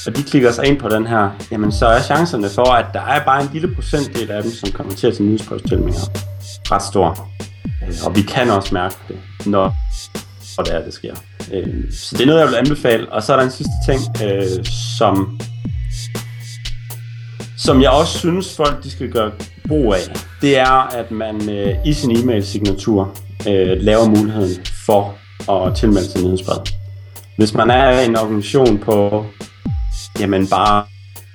[0.07, 3.01] og de klikker sig ind på den her, jamen så er chancerne for, at der
[3.01, 5.99] er bare en lille procentdel af dem, som kommer til at til nyhedsbrevstillinger,
[6.71, 7.29] ret stor.
[7.87, 9.75] Øh, og vi kan også mærke det, når
[10.57, 11.15] og det er, det sker.
[11.53, 13.11] Øh, så det er noget, jeg vil anbefale.
[13.11, 14.65] Og så er der en sidste ting, øh,
[14.97, 15.39] som,
[17.57, 19.31] som jeg også synes, folk de skal gøre
[19.67, 19.99] brug af.
[20.41, 25.15] Det er, at man øh, i sin e-mail-signatur øh, laver muligheden for
[25.51, 26.57] at tilmelde sig nyhedsbrev.
[27.37, 29.25] Hvis man er en organisation på
[30.19, 30.83] jamen bare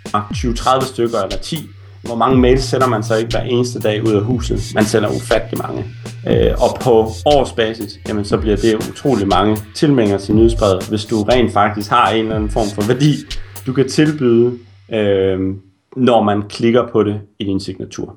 [0.09, 1.69] 20-30 stykker eller 10,
[2.03, 4.61] hvor mange mails sender man så ikke hver eneste dag ud af huset?
[4.75, 5.85] Man sender ufattelig mange.
[6.27, 11.23] Øh, og på årsbasis, jamen så bliver det utrolig mange tilmeldinger til nyhedsbrevet, hvis du
[11.23, 13.15] rent faktisk har en eller anden form for værdi,
[13.67, 14.53] du kan tilbyde,
[14.93, 15.39] øh,
[15.97, 18.17] når man klikker på det i din signatur.